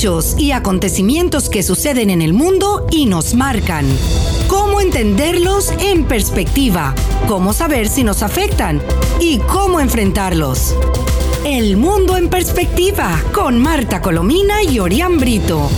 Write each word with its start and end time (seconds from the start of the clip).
hechos 0.00 0.34
y 0.38 0.52
acontecimientos 0.52 1.50
que 1.50 1.62
suceden 1.62 2.08
en 2.08 2.22
el 2.22 2.32
mundo 2.32 2.86
y 2.90 3.04
nos 3.04 3.34
marcan. 3.34 3.84
Cómo 4.48 4.80
entenderlos 4.80 5.72
en 5.78 6.06
perspectiva, 6.06 6.94
cómo 7.28 7.52
saber 7.52 7.86
si 7.86 8.02
nos 8.02 8.22
afectan 8.22 8.80
y 9.20 9.40
cómo 9.40 9.78
enfrentarlos. 9.78 10.74
El 11.44 11.76
mundo 11.76 12.16
en 12.16 12.30
perspectiva 12.30 13.10
con 13.34 13.60
Marta 13.60 14.00
Colomina 14.00 14.62
y 14.62 14.78
Orián 14.78 15.18
Brito. 15.18 15.68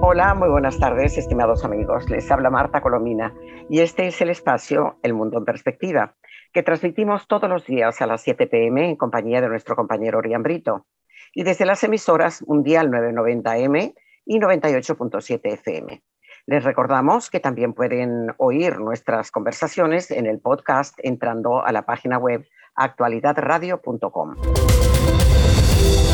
Hola, 0.00 0.34
muy 0.34 0.48
buenas 0.48 0.78
tardes, 0.78 1.18
estimados 1.18 1.64
amigos. 1.64 2.08
Les 2.08 2.30
habla 2.30 2.50
Marta 2.50 2.80
Colomina 2.80 3.34
y 3.68 3.80
este 3.80 4.06
es 4.06 4.20
el 4.20 4.30
espacio 4.30 4.96
El 5.02 5.12
Mundo 5.12 5.38
en 5.38 5.44
Perspectiva, 5.44 6.14
que 6.52 6.62
transmitimos 6.62 7.26
todos 7.26 7.48
los 7.48 7.66
días 7.66 8.00
a 8.00 8.06
las 8.06 8.22
7 8.22 8.46
pm 8.46 8.88
en 8.88 8.96
compañía 8.96 9.40
de 9.40 9.48
nuestro 9.48 9.76
compañero 9.76 10.18
Orián 10.18 10.42
Brito 10.42 10.86
y 11.34 11.42
desde 11.42 11.66
las 11.66 11.82
emisoras 11.84 12.46
Mundial 12.46 12.90
990M 12.90 13.94
y 14.24 14.38
98.7 14.38 15.40
FM. 15.44 16.02
Les 16.46 16.64
recordamos 16.64 17.28
que 17.30 17.40
también 17.40 17.74
pueden 17.74 18.32
oír 18.38 18.78
nuestras 18.78 19.30
conversaciones 19.30 20.10
en 20.10 20.26
el 20.26 20.40
podcast 20.40 20.98
entrando 21.02 21.64
a 21.64 21.72
la 21.72 21.82
página 21.82 22.18
web 22.18 22.46
actualidadradio.com. 22.74 24.36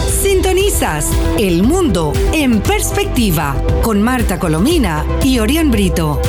Sintonizas 0.09 1.11
El 1.39 1.63
Mundo 1.63 2.13
en 2.33 2.61
Perspectiva 2.63 3.55
con 3.83 4.03
Marta 4.03 4.39
Colomina 4.39 5.05
y 5.23 5.39
Orián 5.39 5.71
Brito. 5.71 6.21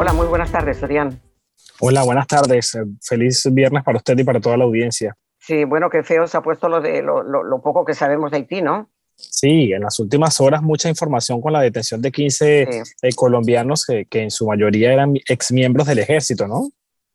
Hola, 0.00 0.14
muy 0.14 0.28
buenas 0.28 0.50
tardes, 0.50 0.82
Orián. 0.82 1.20
Hola, 1.78 2.02
buenas 2.04 2.26
tardes. 2.26 2.72
Feliz 3.02 3.46
viernes 3.52 3.84
para 3.84 3.98
usted 3.98 4.16
y 4.16 4.24
para 4.24 4.40
toda 4.40 4.56
la 4.56 4.64
audiencia. 4.64 5.14
Sí, 5.38 5.64
bueno, 5.64 5.90
qué 5.90 6.02
feo 6.02 6.26
se 6.26 6.38
ha 6.38 6.40
puesto 6.40 6.70
lo 6.70 6.80
de 6.80 7.02
lo, 7.02 7.60
poco 7.62 7.84
que 7.84 7.92
sabemos 7.92 8.30
de 8.30 8.38
Haití, 8.38 8.62
¿no? 8.62 8.88
Sí, 9.14 9.74
en 9.74 9.82
las 9.82 10.00
últimas 10.00 10.40
horas 10.40 10.62
mucha 10.62 10.88
información 10.88 11.42
con 11.42 11.52
la 11.52 11.60
detención 11.60 12.00
de 12.00 12.10
15 12.10 12.62
eh, 12.62 12.80
colombianos 13.14 13.84
que, 13.84 14.06
que, 14.06 14.22
en 14.22 14.30
su 14.30 14.46
mayoría 14.46 14.90
eran 14.90 15.16
exmiembros 15.28 15.86
del 15.86 15.98
ejército, 15.98 16.48
¿no? 16.48 16.70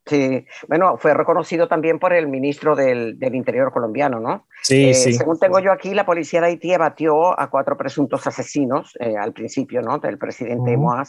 Sí, 0.06 0.46
bueno, 0.68 0.96
fue 0.98 1.12
reconocido 1.14 1.66
también 1.66 1.98
por 1.98 2.12
el 2.12 2.28
ministro 2.28 2.76
del, 2.76 3.18
del 3.18 3.34
Interior 3.34 3.72
colombiano, 3.72 4.20
¿no? 4.20 4.46
Sí, 4.62 4.90
eh, 4.90 4.94
sí. 4.94 5.14
Según 5.14 5.40
tengo 5.40 5.58
yo 5.58 5.72
aquí, 5.72 5.92
la 5.94 6.06
policía 6.06 6.40
de 6.40 6.46
Haití 6.46 6.72
abatió 6.72 7.38
a 7.38 7.50
cuatro 7.50 7.76
presuntos 7.76 8.24
asesinos 8.24 8.96
eh, 9.00 9.16
al 9.16 9.32
principio, 9.32 9.82
¿no? 9.82 9.98
Del 9.98 10.16
presidente 10.16 10.76
uh 10.76 11.02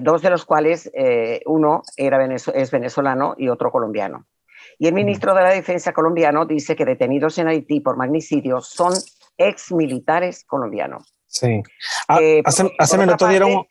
dos 0.00 0.22
de 0.22 0.30
los 0.30 0.44
cuales 0.44 0.90
uno 1.46 1.82
era 1.96 2.24
es 2.34 2.70
venezolano 2.70 3.34
y 3.36 3.48
otro 3.48 3.70
colombiano. 3.70 4.26
Y 4.78 4.86
el 4.86 4.94
ministro 4.94 5.34
de 5.34 5.42
la 5.42 5.50
Defensa 5.50 5.92
colombiano 5.92 6.46
dice 6.46 6.76
que 6.76 6.84
detenidos 6.84 7.38
en 7.38 7.48
Haití 7.48 7.80
por 7.80 7.96
magnicidio 7.96 8.60
son 8.60 8.92
ex 9.36 9.72
militares 9.72 10.44
colombianos. 10.44 11.14
Sí. 11.26 11.62
Ah, 12.08 12.18
hace, 12.44 12.70
hace 12.78 12.98
minutos 12.98 13.28
dieron... 13.28 13.64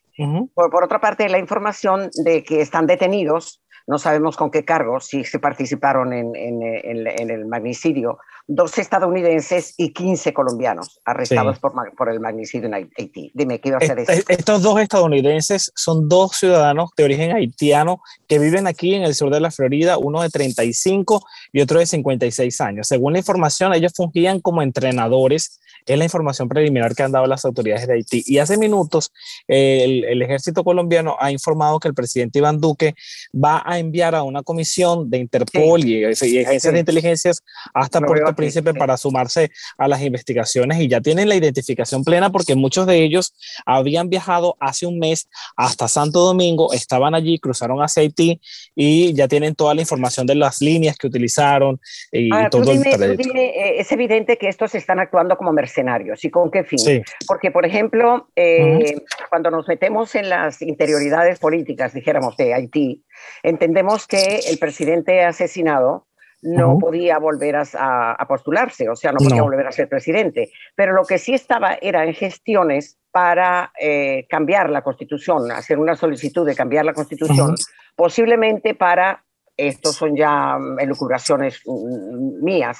por, 0.53 0.69
por, 0.69 0.83
otra 0.83 0.99
parte, 0.99 1.27
la 1.29 1.39
información 1.39 2.09
de 2.23 2.43
que 2.43 2.61
están 2.61 2.87
detenidos 2.87 3.61
no 3.89 3.97
sabemos 3.97 4.37
con 4.37 4.51
qué 4.51 4.63
cargos, 4.63 5.07
si 5.07 5.23
se 5.23 5.39
participaron 5.39 6.13
en, 6.13 6.35
el 6.35 7.45
magnicidio, 7.47 8.19
dos 8.49 8.79
estadounidenses 8.79 9.75
y 9.77 9.93
15 9.93 10.33
colombianos 10.33 10.99
arrestados 11.05 11.59
por, 11.59 12.09
el 12.09 12.19
magnicidio 12.19 12.65
en 12.67 12.73
Haití. 12.73 13.31
Dime, 13.35 13.61
¿qué 13.61 13.69
iba 13.69 13.77
a 13.77 13.79
hacer 13.79 13.99
eso? 13.99 14.23
Estos 14.27 14.63
dos 14.63 14.79
estadounidenses 14.81 15.71
son 15.75 16.09
dos 16.09 16.35
ciudadanos 16.35 16.89
de 16.97 17.03
origen 17.03 17.31
haitiano 17.31 18.01
que 18.27 18.39
viven 18.39 18.65
aquí 18.65 18.95
en 18.95 19.03
el 19.03 19.13
sur 19.13 19.31
de 19.31 19.39
la 19.39 19.51
Florida, 19.51 19.99
uno 19.99 20.23
de 20.23 20.29
35 20.29 21.23
y 21.53 21.61
otro 21.61 21.77
de 21.77 21.85
56 21.85 22.59
años. 22.61 22.87
Según 22.87 23.13
la 23.13 23.19
información, 23.19 23.71
ellos 23.75 23.93
fungían 23.95 24.39
como 24.39 24.63
entrenadores 24.63 25.59
es 25.85 25.97
la 25.97 26.03
información 26.03 26.47
preliminar 26.47 26.95
que 26.95 27.03
han 27.03 27.11
dado 27.11 27.25
las 27.25 27.45
autoridades 27.45 27.87
de 27.87 27.93
Haití. 27.93 28.23
Y 28.25 28.37
hace 28.37 28.57
minutos 28.57 29.11
el, 29.47 30.21
ejército 30.21 30.63
colombiano 30.63 31.15
ha 31.19 31.31
informado 31.31 31.79
que 31.79 31.87
el 31.87 31.93
presidente 31.93 32.39
Iván 32.39 32.59
Duque 32.59 32.95
va 33.33 33.63
a 33.65 33.79
enviar 33.79 34.15
a 34.15 34.23
una 34.23 34.43
comisión 34.43 35.09
de 35.09 35.17
Interpol 35.17 35.83
y, 35.85 36.03
agencias 36.03 36.73
de 36.73 36.79
inteligencias 36.79 37.43
hasta 37.73 38.01
Puerto 38.01 38.35
Príncipe 38.39 38.73
para 38.73 38.97
sumarse 38.97 39.51
a 39.77 39.87
las 39.87 40.01
investigaciones 40.01 40.79
y 40.79 40.87
ya 40.87 41.01
tienen 41.01 41.29
la 41.29 41.35
identificación 41.35 42.03
plena 42.03 42.31
porque 42.31 42.55
muchos 42.55 42.87
de 42.87 43.03
ellos 43.03 43.35
habían 43.65 44.09
viajado 44.09 44.55
hace 44.59 44.85
un 44.85 44.99
mes 44.99 45.29
hasta 45.55 45.87
Santo 45.87 46.19
Domingo, 46.19 46.73
estaban 46.73 47.15
allí, 47.15 47.39
cruzaron 47.39 47.79
hacia 47.79 48.01
Haití 48.01 48.39
y 48.75 49.13
ya 49.13 49.27
tienen 49.27 49.55
toda 49.55 49.73
la 49.73 49.81
información 49.81 50.25
de 50.27 50.35
las 50.35 50.61
líneas 50.61 50.97
que 50.97 51.07
utilizaron 51.07 51.79
y 52.11 52.29
todo 52.49 52.71
el 52.71 52.79
eh, 52.85 53.79
es 53.79 53.91
evidente 53.91 54.37
que 54.37 54.47
estos 54.47 54.75
están 54.75 54.99
actuando 54.99 55.37
como 55.37 55.51
mercenarios 55.51 55.79
¿Y 56.23 56.29
con 56.29 56.51
qué 56.51 56.63
fin? 56.63 57.03
Porque, 57.27 57.51
por 57.51 57.65
ejemplo, 57.65 58.29
eh, 58.35 58.95
cuando 59.29 59.51
nos 59.51 59.67
metemos 59.67 60.15
en 60.15 60.29
las 60.29 60.61
interioridades 60.61 61.39
políticas, 61.39 61.93
dijéramos, 61.93 62.37
de 62.37 62.53
Haití, 62.53 63.03
entendemos 63.43 64.07
que 64.07 64.39
el 64.47 64.57
presidente 64.57 65.23
asesinado 65.23 66.07
no 66.41 66.77
podía 66.79 67.17
volver 67.19 67.55
a, 67.55 68.25
postularse, 68.27 68.89
o 68.89 68.95
sea, 68.95 69.11
no 69.11 69.17
podía 69.17 69.41
volver 69.41 69.67
a 69.67 69.71
ser 69.71 69.89
presidente. 69.89 70.51
Pero 70.75 70.93
lo 70.93 71.05
que 71.05 71.17
sí 71.17 71.33
estaba 71.33 71.77
era 71.81 72.05
en 72.05 72.13
gestiones 72.13 72.97
para 73.11 73.71
eh, 73.79 74.27
cambiar 74.29 74.69
la 74.69 74.81
constitución, 74.81 75.51
hacer 75.51 75.79
una 75.79 75.95
solicitud 75.95 76.45
de 76.45 76.55
cambiar 76.55 76.85
la 76.85 76.93
constitución, 76.93 77.55
posiblemente 77.95 78.75
para, 78.75 79.23
estos 79.57 79.95
son 79.95 80.15
ya 80.15 80.57
mm, 80.57 80.79
elucubraciones 80.79 81.61
mm, 81.65 82.43
mías, 82.43 82.79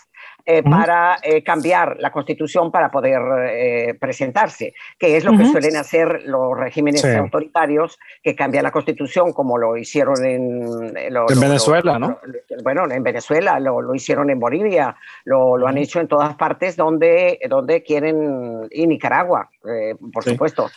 eh, 0.52 0.64
para 0.64 1.20
eh, 1.22 1.44
cambiar 1.44 1.98
la 2.00 2.12
constitución 2.12 2.72
para 2.72 2.90
poder 2.90 3.22
eh, 3.52 3.94
presentarse, 4.00 4.74
que 4.98 5.16
es 5.16 5.24
lo 5.24 5.38
que 5.38 5.46
suelen 5.46 5.76
hacer 5.76 6.24
los 6.26 6.58
regímenes 6.58 7.06
autoritarios 7.06 8.00
que 8.24 8.36
cambian 8.36 8.64
la 8.64 8.72
constitución, 8.72 9.32
como 9.32 9.60
lo 9.60 9.78
hicieron 9.78 10.26
en, 10.26 10.98
en 10.98 11.40
Venezuela, 11.40 12.00
¿no? 12.00 12.18
bueno, 12.64 12.90
en 12.90 13.04
Venezuela, 13.04 13.60
lo, 13.60 13.94
hicieron 13.94 14.32
en 14.32 14.40
Bolivia, 14.40 14.96
lo, 15.24 15.68
han 15.68 15.78
hecho 15.78 16.00
en 16.00 16.08
todas 16.08 16.34
partes 16.34 16.76
donde, 16.76 17.40
donde 17.48 17.84
quieren, 17.84 18.68
y 18.72 18.88
Nicaragua, 18.88 19.52
por 20.12 20.24
supuesto, 20.24 20.72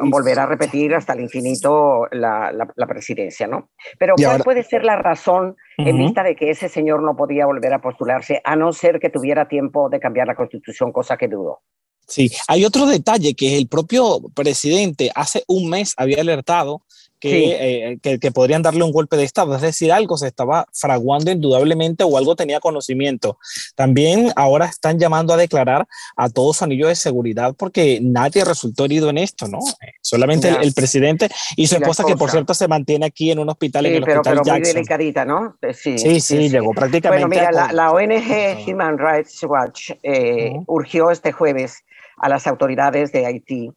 volver 0.00 0.40
a 0.40 0.46
repetir 0.46 0.96
hasta 0.96 1.12
el 1.12 1.20
infinito 1.20 2.08
la, 2.10 2.50
la, 2.50 2.86
presidencia, 2.88 3.46
¿no? 3.46 3.68
Pero 4.00 4.16
¿cuál 4.16 4.42
puede 4.42 4.64
ser 4.64 4.84
la 4.84 4.96
razón 4.96 5.56
en 5.78 5.98
vista 5.98 6.22
de 6.22 6.36
que 6.36 6.50
ese 6.50 6.68
señor 6.68 7.02
no 7.02 7.16
podía 7.16 7.46
volver 7.46 7.72
a 7.72 7.80
postularse, 7.80 8.40
a 8.44 8.56
no 8.56 8.72
ser 8.72 9.00
que 9.00 9.10
tuviera 9.10 9.48
tiempo 9.48 9.88
de 9.88 10.00
cambiar 10.00 10.26
la 10.26 10.34
constitución, 10.34 10.92
cosa 10.92 11.16
que 11.16 11.28
dudo. 11.28 11.60
Sí, 12.06 12.30
hay 12.48 12.64
otro 12.64 12.86
detalle 12.86 13.34
que 13.34 13.56
el 13.56 13.68
propio 13.68 14.20
presidente 14.34 15.10
hace 15.14 15.44
un 15.46 15.70
mes 15.70 15.94
había 15.96 16.20
alertado 16.20 16.82
eh, 17.22 17.98
que, 18.02 18.18
que, 18.18 18.32
podrían 18.32 18.62
darle 18.62 18.82
un 18.82 18.92
golpe 18.92 19.16
de 19.16 19.24
Estado, 19.24 19.54
es 19.54 19.62
decir, 19.62 19.92
algo 19.92 20.16
se 20.16 20.26
estaba 20.26 20.66
fraguando 20.72 21.30
indudablemente 21.30 22.04
o 22.04 22.16
algo 22.16 22.36
tenía 22.36 22.60
conocimiento. 22.60 23.38
También 23.74 24.32
ahora 24.36 24.66
están 24.66 24.98
llamando 24.98 25.32
a 25.32 25.36
declarar 25.36 25.86
a 26.16 26.28
todos 26.28 26.56
su 26.56 26.64
anillo 26.64 26.88
de 26.88 26.94
seguridad 26.94 27.54
porque 27.56 28.00
nadie 28.02 28.44
resultó 28.44 28.84
herido 28.84 29.10
en 29.10 29.18
esto, 29.18 29.48
¿no? 29.48 29.58
Solamente 30.00 30.48
el, 30.48 30.72
presidente 30.72 31.28
y 31.56 31.66
su 31.66 31.76
esposa, 31.76 32.04
que 32.04 32.16
por 32.16 32.30
cierto 32.30 32.54
se 32.54 32.68
mantiene 32.68 33.06
aquí 33.06 33.30
en 33.30 33.38
un 33.38 33.48
hospital 33.48 33.86
en 33.86 33.94
el 33.96 34.04
pero, 34.04 34.20
hospital 34.20 34.40
pero 34.44 34.56
muy 34.56 34.66
delicadita, 34.66 35.24
¿no? 35.24 35.56
Eh, 35.62 35.74
sí, 35.74 36.20
sí, 36.20 36.48
llegó 36.48 36.72
prácticamente. 36.72 37.26
Bueno, 37.26 37.50
mira, 37.50 37.72
la, 37.72 37.92
ONG 37.92 38.68
Human 38.68 38.98
Rights 38.98 39.42
Watch 39.44 39.92
eh, 40.02 40.52
urgió 40.66 41.10
este 41.10 41.32
jueves 41.32 41.84
a 42.16 42.28
las 42.28 42.46
autoridades 42.46 43.12
de 43.12 43.26
Haití 43.26 43.70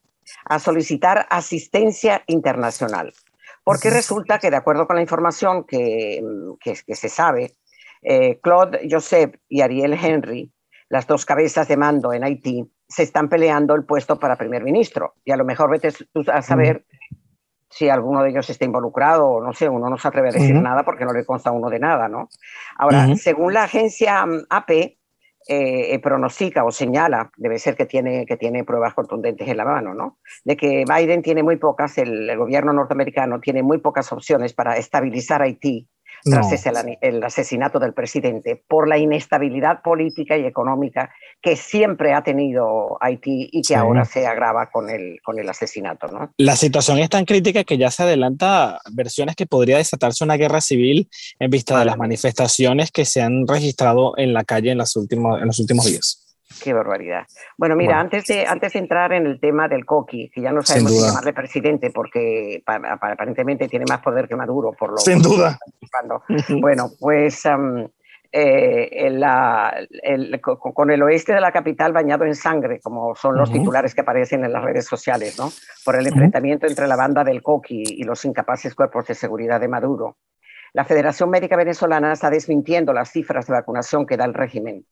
a 0.46 0.60
solicitar 0.60 1.28
asistencia 1.30 2.24
internacional 2.28 3.14
porque 3.66 3.90
resulta 3.90 4.38
que, 4.38 4.52
de 4.52 4.58
acuerdo 4.58 4.86
con 4.86 4.96
la 4.96 5.02
información 5.02 5.66
que, 5.66 6.24
que, 6.62 6.96
se 6.96 7.10
sabe, 7.10 7.56
eh, 8.04 8.40
Claude 8.40 8.88
Joseph 8.90 9.36
y 9.50 9.62
Ariel 9.62 9.94
Henry, 9.94 10.54
las 10.88 11.08
dos 11.08 11.26
cabezas 11.26 11.68
de 11.68 11.76
mando 11.76 12.14
en 12.14 12.24
Haití, 12.24 12.64
se 12.88 13.02
están 13.02 13.28
peleando 13.28 13.74
el 13.74 13.84
puesto 13.84 14.20
para 14.20 14.38
primer 14.38 14.64
ministro. 14.64 15.16
Y 15.26 15.32
a 15.32 15.36
lo 15.36 15.46
mejor 15.46 15.72
vete 15.72 15.92
tú 16.14 16.24
a 16.32 16.44
saber 16.44 16.86
si 17.68 17.90
alguno 17.90 18.22
de 18.22 18.30
ellos 18.30 18.48
está 18.48 18.66
involucrado 18.66 19.28
o 19.28 19.44
no 19.44 19.52
sé, 19.52 19.68
uno 19.68 19.90
no 19.90 19.98
se 19.98 20.08
atreve 20.08 20.30
a 20.30 20.34
decir 20.34 20.56
nada 20.56 20.84
porque 20.84 21.04
no 21.04 21.12
le 21.12 21.26
consta 21.26 21.50
a 21.50 21.54
uno 21.54 21.70
de 21.72 21.80
nada, 21.80 22.08
¿no? 22.08 22.30
Ahora, 22.78 23.16
según 23.16 23.54
la 23.54 23.64
agencia 23.64 24.24
mm, 24.24 24.46
AP, 24.48 24.98
eh, 25.48 25.94
eh, 25.94 26.00
pronostica 26.00 26.64
o 26.64 26.72
señala, 26.72 27.32
debe 27.38 27.60
ser 27.60 27.76
que 27.76 27.86
tiene, 27.86 28.26
que 28.26 28.36
tiene 28.36 28.64
pruebas 28.64 28.96
contundentes 28.96 29.48
en 29.48 29.58
la 29.58 29.66
mano, 29.66 29.94
¿no? 29.94 30.18
De 30.44 30.58
que 30.58 30.86
Biden 30.88 31.22
tiene 31.22 31.44
muy 31.44 31.58
pocas, 31.58 31.98
el, 32.00 32.36
gobierno 32.36 32.74
norteamericano 32.74 33.40
tiene 33.40 33.62
muy 33.62 33.78
pocas 33.78 34.12
opciones 34.12 34.54
para 34.54 34.78
estabilizar 34.78 35.44
Haití 35.44 35.88
tras 36.26 36.66
el, 37.02 37.24
asesinato 37.24 37.78
del 37.78 37.94
presidente 37.94 38.62
por 38.68 38.88
la 38.88 38.98
inestabilidad 38.98 39.84
política 39.84 40.36
y 40.38 40.46
económica 40.46 41.12
que 41.40 41.56
siempre 41.56 42.14
ha 42.14 42.24
tenido 42.24 42.98
Haití 43.00 43.50
y 43.52 43.62
que 43.62 43.76
ahora 43.76 44.06
se 44.06 44.26
agrava 44.26 44.72
con 44.72 44.90
el, 44.90 45.20
con 45.24 45.38
el 45.38 45.48
asesinato. 45.48 46.08
¿no? 46.08 46.32
La 46.38 46.56
situación 46.56 46.98
es 46.98 47.10
tan 47.10 47.26
crítica 47.26 47.64
que 47.64 47.78
ya 47.78 47.92
se 47.92 48.04
adelanta 48.04 48.80
versiones 48.92 49.36
que 49.36 49.46
podría 49.46 49.78
desatarse 49.78 50.24
una 50.24 50.36
guerra 50.36 50.62
civil 50.62 51.10
en 51.40 51.52
vista 51.52 51.78
de 51.78 51.86
las 51.86 51.98
manifestaciones 51.98 52.92
que 52.92 53.06
se 53.06 53.22
han 53.22 53.48
registrado 53.48 54.18
en 54.18 54.34
la 54.34 54.44
calle 54.44 54.72
en, 54.72 54.80
las 54.80 54.96
últimos, 54.96 55.40
en 55.40 55.48
los 55.48 55.60
últimos 55.60 55.86
días. 55.86 56.25
Qué 56.62 56.74
barbaridad. 56.74 57.26
Bueno, 57.58 57.76
mira, 57.76 58.00
Antes, 58.00 58.26
de, 58.26 58.46
antes 58.46 58.74
de 58.74 58.80
entrar 58.80 59.14
en 59.14 59.26
el 59.26 59.40
tema 59.40 59.68
del 59.68 59.86
Coqui, 59.86 60.30
que 60.30 60.42
ya 60.42 60.52
no 60.52 60.62
sabemos 60.62 60.92
si 60.92 61.06
llamarle 61.06 61.34
presidente 61.34 61.92
porque 61.92 62.64
aparentemente 62.66 63.68
tiene 63.68 63.86
más 63.88 64.02
poder 64.02 64.28
que 64.28 64.36
Maduro, 64.36 64.72
por 64.72 64.92
lo 64.92 64.98
Sin 64.98 65.22
duda. 65.22 65.58
Bueno, 66.62 66.90
pues 67.00 67.44
eh, 68.32 69.20
con 70.74 70.92
el 70.92 71.04
oeste 71.04 71.34
de 71.34 71.42
la 71.42 71.52
capital 71.52 71.94
bañado 71.94 72.26
en 72.26 72.36
sangre, 72.36 72.80
como 72.82 73.16
son 73.16 73.38
los 73.38 73.52
titulares 73.52 73.96
que 73.96 74.02
aparecen 74.02 74.44
en 74.44 74.52
las 74.52 74.64
redes 74.64 74.86
sociales, 74.86 75.38
¿no? 75.40 75.50
Por 75.84 75.96
el 75.96 76.08
enfrentamiento 76.08 76.68
entre 76.68 76.88
la 76.88 76.96
banda 76.96 77.24
del 77.24 77.42
Coqui 77.42 77.84
y 77.86 78.04
los 78.04 78.26
incapaces 78.26 78.76
cuerpos 78.76 79.08
de 79.08 79.16
seguridad 79.16 79.60
de 79.60 79.68
Maduro. 79.68 80.18
La 80.74 80.84
Federación 80.84 81.30
Médica 81.30 81.56
Venezolana 81.56 82.12
está 82.12 82.30
desmintiendo 82.30 82.92
las 82.92 83.10
cifras 83.10 83.48
de 83.48 83.54
vacunación 83.54 84.06
que 84.06 84.18
da 84.18 84.26
el 84.26 84.34
régimen 84.34 84.86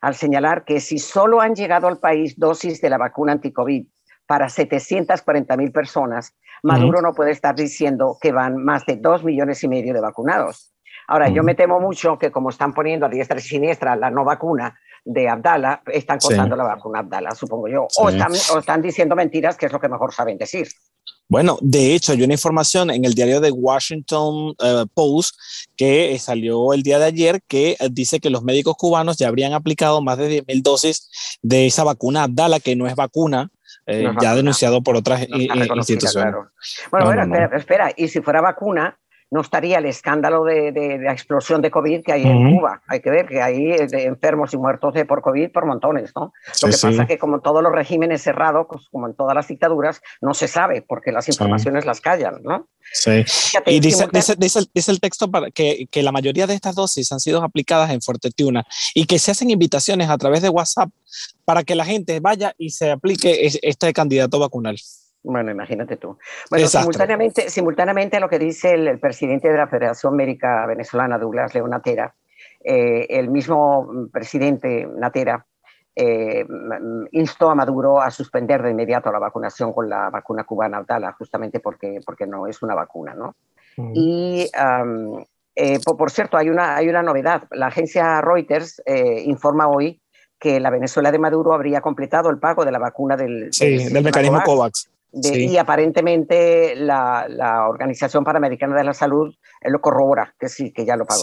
al 0.00 0.14
señalar 0.14 0.64
que 0.64 0.80
si 0.80 0.98
solo 0.98 1.40
han 1.40 1.54
llegado 1.54 1.88
al 1.88 1.98
país 1.98 2.38
dosis 2.38 2.80
de 2.80 2.90
la 2.90 2.98
vacuna 2.98 3.32
anticovid 3.32 3.86
para 4.26 4.48
740 4.48 5.56
mil 5.56 5.72
personas, 5.72 6.36
Maduro 6.62 7.00
no 7.00 7.14
puede 7.14 7.30
estar 7.30 7.54
diciendo 7.54 8.18
que 8.20 8.32
van 8.32 8.56
más 8.62 8.84
de 8.84 8.96
dos 8.96 9.24
millones 9.24 9.62
y 9.64 9.68
medio 9.68 9.94
de 9.94 10.00
vacunados. 10.00 10.72
Ahora, 11.06 11.28
yo 11.28 11.42
me 11.42 11.54
temo 11.54 11.80
mucho 11.80 12.18
que 12.18 12.30
como 12.30 12.50
están 12.50 12.74
poniendo 12.74 13.06
a 13.06 13.08
diestra 13.08 13.38
y 13.38 13.42
siniestra 13.42 13.96
la 13.96 14.10
no 14.10 14.24
vacuna 14.24 14.78
de 15.04 15.28
Abdala, 15.28 15.82
están 15.86 16.18
contando 16.18 16.56
la 16.56 16.64
vacuna 16.64 17.00
Abdala, 17.00 17.34
supongo 17.34 17.68
yo. 17.68 17.86
O, 17.98 18.08
están, 18.08 18.32
o 18.54 18.58
están 18.58 18.82
diciendo 18.82 19.16
mentiras, 19.16 19.56
que 19.56 19.66
es 19.66 19.72
lo 19.72 19.80
que 19.80 19.88
mejor 19.88 20.12
saben 20.12 20.38
decir. 20.38 20.68
Bueno, 21.28 21.58
de 21.60 21.94
hecho, 21.94 22.12
hay 22.12 22.22
una 22.22 22.32
información 22.32 22.90
en 22.90 23.04
el 23.04 23.12
diario 23.12 23.40
de 23.40 23.50
Washington 23.50 24.54
eh, 24.58 24.84
Post 24.94 25.36
que 25.76 26.12
eh, 26.12 26.18
salió 26.18 26.72
el 26.72 26.82
día 26.82 26.98
de 26.98 27.04
ayer 27.04 27.42
que 27.46 27.76
eh, 27.78 27.88
dice 27.90 28.18
que 28.18 28.30
los 28.30 28.42
médicos 28.42 28.76
cubanos 28.78 29.18
ya 29.18 29.28
habrían 29.28 29.52
aplicado 29.52 30.00
más 30.00 30.16
de 30.16 30.42
10.000 30.42 30.62
dosis 30.62 31.38
de 31.42 31.66
esa 31.66 31.84
vacuna 31.84 32.22
Abdala, 32.22 32.60
que 32.60 32.76
no 32.76 32.86
es 32.86 32.94
vacuna, 32.94 33.50
ya 34.20 34.34
denunciado 34.34 34.82
por 34.82 34.96
otras 34.96 35.26
instituciones. 35.28 36.34
Bueno, 36.90 37.06
bueno, 37.06 37.22
espera, 37.22 37.56
espera, 37.56 37.92
y 37.96 38.08
si 38.08 38.20
fuera 38.20 38.42
vacuna, 38.42 38.98
no 39.30 39.42
estaría 39.42 39.78
el 39.78 39.86
escándalo 39.86 40.44
de, 40.44 40.98
la 41.02 41.12
explosión 41.12 41.60
de 41.60 41.70
COVID 41.70 42.02
que 42.02 42.12
hay 42.12 42.22
en 42.22 42.56
Cuba. 42.56 42.82
Hay 42.86 43.00
que 43.00 43.10
ver 43.10 43.26
que 43.26 43.42
hay 43.42 43.72
eh, 43.72 43.86
enfermos 43.90 44.54
y 44.54 44.56
muertos 44.56 44.94
de 44.94 45.04
por 45.04 45.20
COVID 45.20 45.50
por 45.52 45.66
montones, 45.66 46.12
¿no? 46.16 46.32
Lo 46.62 46.68
que 46.68 46.76
pasa 46.80 47.02
es 47.02 47.08
que 47.08 47.18
como 47.18 47.40
todos 47.40 47.62
los 47.62 47.72
regímenes 47.72 48.22
cerrados, 48.22 48.66
pues, 48.70 48.88
como 48.90 49.06
en 49.06 49.14
todas 49.14 49.34
las 49.34 49.48
dictaduras, 49.48 50.00
no 50.22 50.32
se 50.32 50.48
sabe 50.48 50.82
porque 50.82 51.12
las 51.12 51.28
informaciones 51.28 51.84
las 51.84 52.00
callan, 52.00 52.42
¿no? 52.42 52.68
Sí. 52.90 53.22
y 53.66 53.80
dice, 53.80 54.08
dice, 54.38 54.90
el 54.90 55.00
texto 55.00 55.30
para 55.30 55.50
que, 55.50 55.86
que, 55.90 56.02
la 56.02 56.10
mayoría 56.10 56.46
de 56.46 56.54
estas 56.54 56.74
dosis 56.74 57.12
han 57.12 57.20
sido 57.20 57.42
aplicadas 57.42 57.90
en 57.90 58.00
Fuerte 58.00 58.30
Tuna 58.30 58.64
y 58.94 59.04
que 59.04 59.18
se 59.18 59.30
hacen 59.30 59.50
invitaciones 59.50 60.08
a 60.08 60.16
través 60.16 60.40
de 60.40 60.48
WhatsApp 60.48 60.88
para 61.44 61.64
que 61.64 61.74
la 61.74 61.84
gente 61.84 62.20
vaya 62.20 62.54
y 62.56 62.70
se 62.70 62.90
aplique 62.90 63.50
este 63.62 63.92
candidato 63.92 64.38
vacunal. 64.38 64.78
Bueno, 65.28 65.50
imagínate 65.50 65.98
tú. 65.98 66.16
Bueno, 66.48 66.66
simultáneamente, 66.66 67.50
simultáneamente 67.50 68.16
a 68.16 68.20
lo 68.20 68.30
que 68.30 68.38
dice 68.38 68.72
el, 68.72 68.98
presidente 68.98 69.50
de 69.50 69.58
la 69.58 69.68
Federación 69.68 70.16
Médica 70.16 70.64
Venezolana, 70.64 71.18
Douglas 71.18 71.54
León 71.54 71.68
Natera, 71.68 72.14
eh, 72.64 73.06
el 73.10 73.28
mismo 73.28 74.08
presidente 74.10 74.88
Natera 74.96 75.44
eh, 75.94 76.46
instó 77.12 77.50
a 77.50 77.54
Maduro 77.54 78.00
a 78.00 78.10
suspender 78.10 78.62
de 78.62 78.70
inmediato 78.70 79.12
la 79.12 79.18
vacunación 79.18 79.74
con 79.74 79.90
la 79.90 80.08
vacuna 80.08 80.44
cubana 80.44 80.78
Abdala, 80.78 81.12
justamente 81.12 81.60
porque, 81.60 82.00
porque 82.06 82.26
no 82.26 82.46
es 82.46 82.62
una 82.62 82.74
vacuna, 82.74 83.12
¿no? 83.12 83.36
Mm. 83.76 83.92
Y, 83.94 84.50
eh, 85.56 85.78
por, 85.84 86.10
cierto, 86.10 86.38
hay 86.38 86.48
una, 86.48 86.74
hay 86.74 86.88
una 86.88 87.02
novedad. 87.02 87.42
La 87.50 87.66
agencia 87.66 88.22
Reuters 88.22 88.82
informa 89.26 89.68
hoy 89.68 90.00
que 90.38 90.58
la 90.58 90.70
Venezuela 90.70 91.12
de 91.12 91.18
Maduro 91.18 91.52
habría 91.52 91.82
completado 91.82 92.30
el 92.30 92.38
pago 92.38 92.64
de 92.64 92.72
la 92.72 92.78
vacuna 92.78 93.14
del, 93.14 93.50
del 93.50 94.04
mecanismo 94.04 94.40
COVAX 94.42 94.88
y 95.12 95.56
aparentemente 95.56 96.74
la, 96.76 97.26
la, 97.28 97.68
Organización 97.68 98.24
Panamericana 98.24 98.76
de 98.76 98.84
la 98.84 98.92
Salud 98.92 99.34
eh, 99.60 99.70
lo 99.70 99.80
corrobora, 99.80 100.34
que 100.38 100.48
sí, 100.48 100.70
que 100.70 100.84
ya 100.84 100.96
lo 100.96 101.06
pagó. 101.06 101.22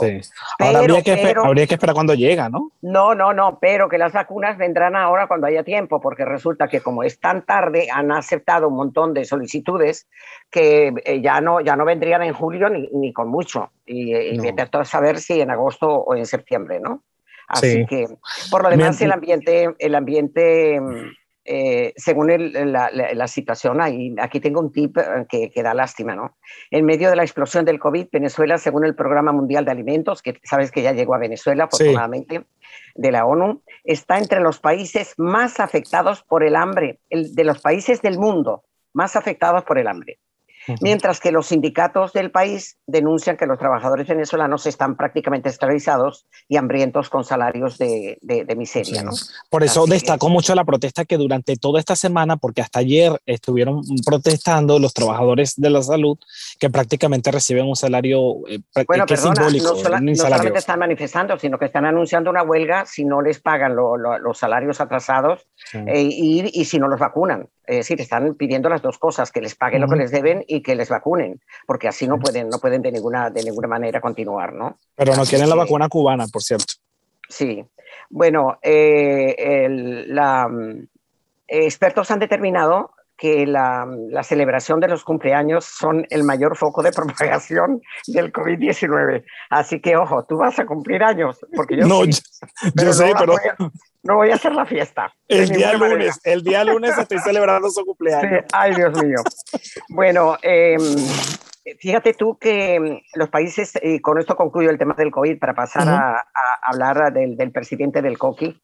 Ahora 0.60 0.80
habría, 0.80 1.02
que 1.04 1.34
habría, 1.38 1.68
que 1.68 1.76
esperar 1.76 1.94
cuando 1.94 2.16
llega, 2.16 2.50
¿no? 2.50 2.72
No, 2.82 3.14
no, 3.14 3.34
no, 3.34 3.60
pero 3.62 3.88
que 3.88 4.00
las 4.00 4.14
vacunas 4.14 4.58
vendrán 4.58 4.96
ahora 4.96 5.28
cuando 5.28 5.46
haya 5.48 5.64
tiempo, 5.64 6.02
porque 6.02 6.26
resulta 6.26 6.68
que 6.68 6.82
como 6.82 7.04
es 7.04 7.20
tan 7.20 7.46
tarde, 7.46 7.88
han 7.92 8.12
aceptado 8.12 8.70
un 8.70 8.76
montón 8.76 9.14
de 9.14 9.26
solicitudes 9.26 10.08
que 10.50 10.94
eh, 11.06 11.22
ya, 11.22 11.40
no, 11.40 11.62
ya 11.62 11.76
no 11.76 11.86
vendrían 11.86 12.24
en 12.24 12.34
julio 12.34 12.70
ni, 12.70 12.90
ni 12.92 13.14
con 13.14 13.30
mucho. 13.30 13.72
Y, 13.86 14.16
y 14.16 14.38
no. 14.38 14.80
a 14.80 14.86
saber 14.86 15.20
si 15.20 15.42
en 15.42 15.52
agosto 15.52 15.88
o 15.88 16.16
en 16.16 16.26
septiembre, 16.26 16.80
¿no? 16.80 17.04
Así 17.48 17.86
que, 17.86 18.08
por 18.50 18.64
lo 18.64 18.70
demás, 18.70 19.00
el 19.02 19.12
ambiente, 19.12 19.76
el 19.78 19.96
ambiente 19.96 20.82
mm, 20.82 21.12
eh, 21.46 21.94
según 21.96 22.32
la, 22.72 23.28
situación, 23.28 23.80
ahí, 23.80 24.16
aquí 24.20 24.40
tengo 24.40 24.60
un 24.60 24.72
tip 24.72 24.98
eh, 24.98 25.52
que, 25.54 25.64
da 25.64 25.74
lástima, 25.76 26.16
¿no? 26.16 26.38
En 26.72 26.86
medio 26.86 27.10
de 27.10 27.16
la 27.16 27.24
explosión 27.24 27.66
del 27.66 27.80
COVID, 27.80 28.08
Venezuela, 28.12 28.58
según 28.58 28.84
el 28.84 28.96
Programa 28.96 29.32
Mundial 29.32 29.64
de 29.64 29.72
Alimentos, 29.72 30.24
que 30.24 30.40
sabes 30.44 30.72
que 30.72 30.82
ya 30.82 30.92
llegó 30.92 31.14
a 31.14 31.20
Venezuela, 31.20 31.66
afortunadamente, 31.66 32.46
de 32.96 33.12
la 33.12 33.26
ONU, 33.26 33.62
está 33.84 34.18
entre 34.18 34.40
los 34.40 34.60
países 34.60 35.14
más 35.18 35.60
afectados 35.60 36.24
por 36.24 36.44
el 36.44 36.56
hambre, 36.56 37.00
de 37.10 37.44
los 37.44 37.62
países 37.62 38.02
del 38.02 38.18
mundo 38.18 38.64
más 38.94 39.16
afectados 39.16 39.64
por 39.64 39.78
el 39.78 39.88
hambre 39.88 40.20
mientras 40.82 41.20
que 41.20 41.32
los 41.32 41.48
sindicatos 41.48 42.14
del 42.14 42.32
país 42.32 42.78
denuncian 42.88 43.38
que 43.38 43.46
los 43.46 43.58
trabajadores 43.58 44.08
venezolanos 44.08 44.66
están 44.66 44.96
prácticamente 44.96 45.50
esclavizados 45.50 46.26
y 46.48 46.58
hambrientos 46.58 47.10
con 47.10 47.24
salarios 47.24 47.78
de, 47.78 48.18
miseria. 48.56 49.04
Por 49.50 49.64
eso 49.64 49.86
destacó 49.86 50.30
mucho 50.30 50.56
la 50.56 50.64
protesta 50.64 51.06
que 51.06 51.18
durante 51.18 51.56
toda 51.58 51.80
esta 51.80 51.96
semana, 51.96 52.38
porque 52.38 52.62
hasta 52.62 52.80
ayer 52.80 53.12
estuvieron 53.26 53.82
protestando 54.06 54.80
los 54.80 54.94
trabajadores 54.94 55.56
de 55.58 55.70
la 55.70 55.82
salud 55.82 56.18
que 56.60 56.70
prácticamente 56.70 57.32
reciben 57.32 57.66
un 57.66 57.76
salario 57.76 58.48
eh, 58.48 58.60
bueno, 58.88 59.06
simbólico. 59.08 59.76
No, 59.76 60.16
solamente 60.16 60.60
están 60.60 60.80
manifestando, 60.80 61.38
sino 61.38 61.58
que 61.58 61.66
están 61.66 61.86
anunciando 61.86 62.30
una 62.30 62.44
huelga 62.44 62.86
si 62.86 63.06
no 63.06 63.22
les 63.22 63.40
pagan 63.40 63.76
los 63.76 64.38
salarios 64.38 64.80
atrasados 64.82 65.48
eh, 65.74 66.02
y, 66.02 66.50
y 66.54 66.66
si 66.66 66.80
no 66.80 66.88
los 66.88 67.00
vacunan. 67.00 67.50
Es 67.68 67.78
decir, 67.78 68.02
están 68.02 68.36
pidiendo 68.36 68.70
las 68.70 68.82
dos 68.82 68.98
cosas, 68.98 69.32
que 69.32 69.42
les 69.42 69.56
paguen 69.56 69.82
lo 69.82 69.88
que 69.88 69.96
les 69.96 70.12
deben 70.12 70.44
y 70.48 70.62
que 70.62 70.76
les 70.76 70.90
vacunen, 70.90 71.42
porque 71.66 71.88
así 71.88 72.08
no 72.08 72.20
pueden, 72.20 72.50
no 72.50 72.60
pueden 72.60 72.82
de, 72.82 72.92
ninguna, 72.92 73.30
de 73.30 73.44
ninguna 73.44 73.68
manera 73.68 74.02
continuar, 74.02 74.54
¿no? 74.54 74.78
Pero 74.96 75.16
no 75.16 75.26
quieren 75.26 75.50
la 75.50 75.56
vacuna 75.56 75.90
cubana, 75.90 76.26
por 76.32 76.42
cierto. 76.42 76.74
Sí. 77.28 77.66
Bueno, 78.10 78.60
eh, 78.62 79.68
la, 80.08 80.50
expertos 81.48 82.12
han 82.12 82.20
determinado 82.20 82.92
que 83.18 83.46
la, 83.46 83.88
la, 84.10 84.24
celebración 84.24 84.80
de 84.80 84.90
los 84.90 85.04
cumpleaños 85.04 85.66
son 85.66 86.06
el 86.10 86.24
mayor 86.24 86.58
foco 86.58 86.84
de 86.84 86.92
propagación 86.92 87.82
del 88.08 88.32
COVID-19. 88.32 89.24
Así 89.50 89.80
que, 89.80 89.96
ojo, 89.96 90.26
tú 90.26 90.38
vas 90.38 90.60
a 90.60 90.66
cumplir 90.66 91.04
años, 91.04 91.40
porque 91.56 91.78
yo, 91.78 91.88
no, 91.88 92.04
yo, 92.06 92.94
sé, 92.94 93.14
pero 93.18 93.34
no 94.06 94.18
voy 94.18 94.30
a 94.30 94.36
hacer 94.36 94.54
la 94.54 94.66
fiesta. 94.66 95.12
El 95.28 95.50
día 95.50 95.74
lunes, 95.74 96.20
el 96.24 96.44
día 96.44 96.64
lunes 96.64 96.96
estoy 96.98 97.18
celebrando 97.20 97.70
su 97.72 97.84
cumpleaños. 97.84 98.46
ay, 98.54 98.76
Dios 98.76 99.04
mío. 99.04 99.18
Bueno, 99.90 100.38
em, 100.44 100.80
fíjate 101.80 102.14
tú 102.14 102.38
que 102.38 102.76
em, 102.76 103.00
los 103.16 103.30
países, 103.30 103.74
y 103.82 104.00
con 104.00 104.20
esto 104.20 104.36
concluyo 104.36 104.70
el 104.70 104.78
tema 104.78 104.94
del 104.94 105.10
COVID 105.10 105.40
para 105.40 105.56
pasar 105.56 105.88
a, 105.90 106.24
hablar 106.62 107.12
del, 107.14 107.52
presidente 107.52 108.04
del 108.04 108.20
COQUI. 108.20 108.62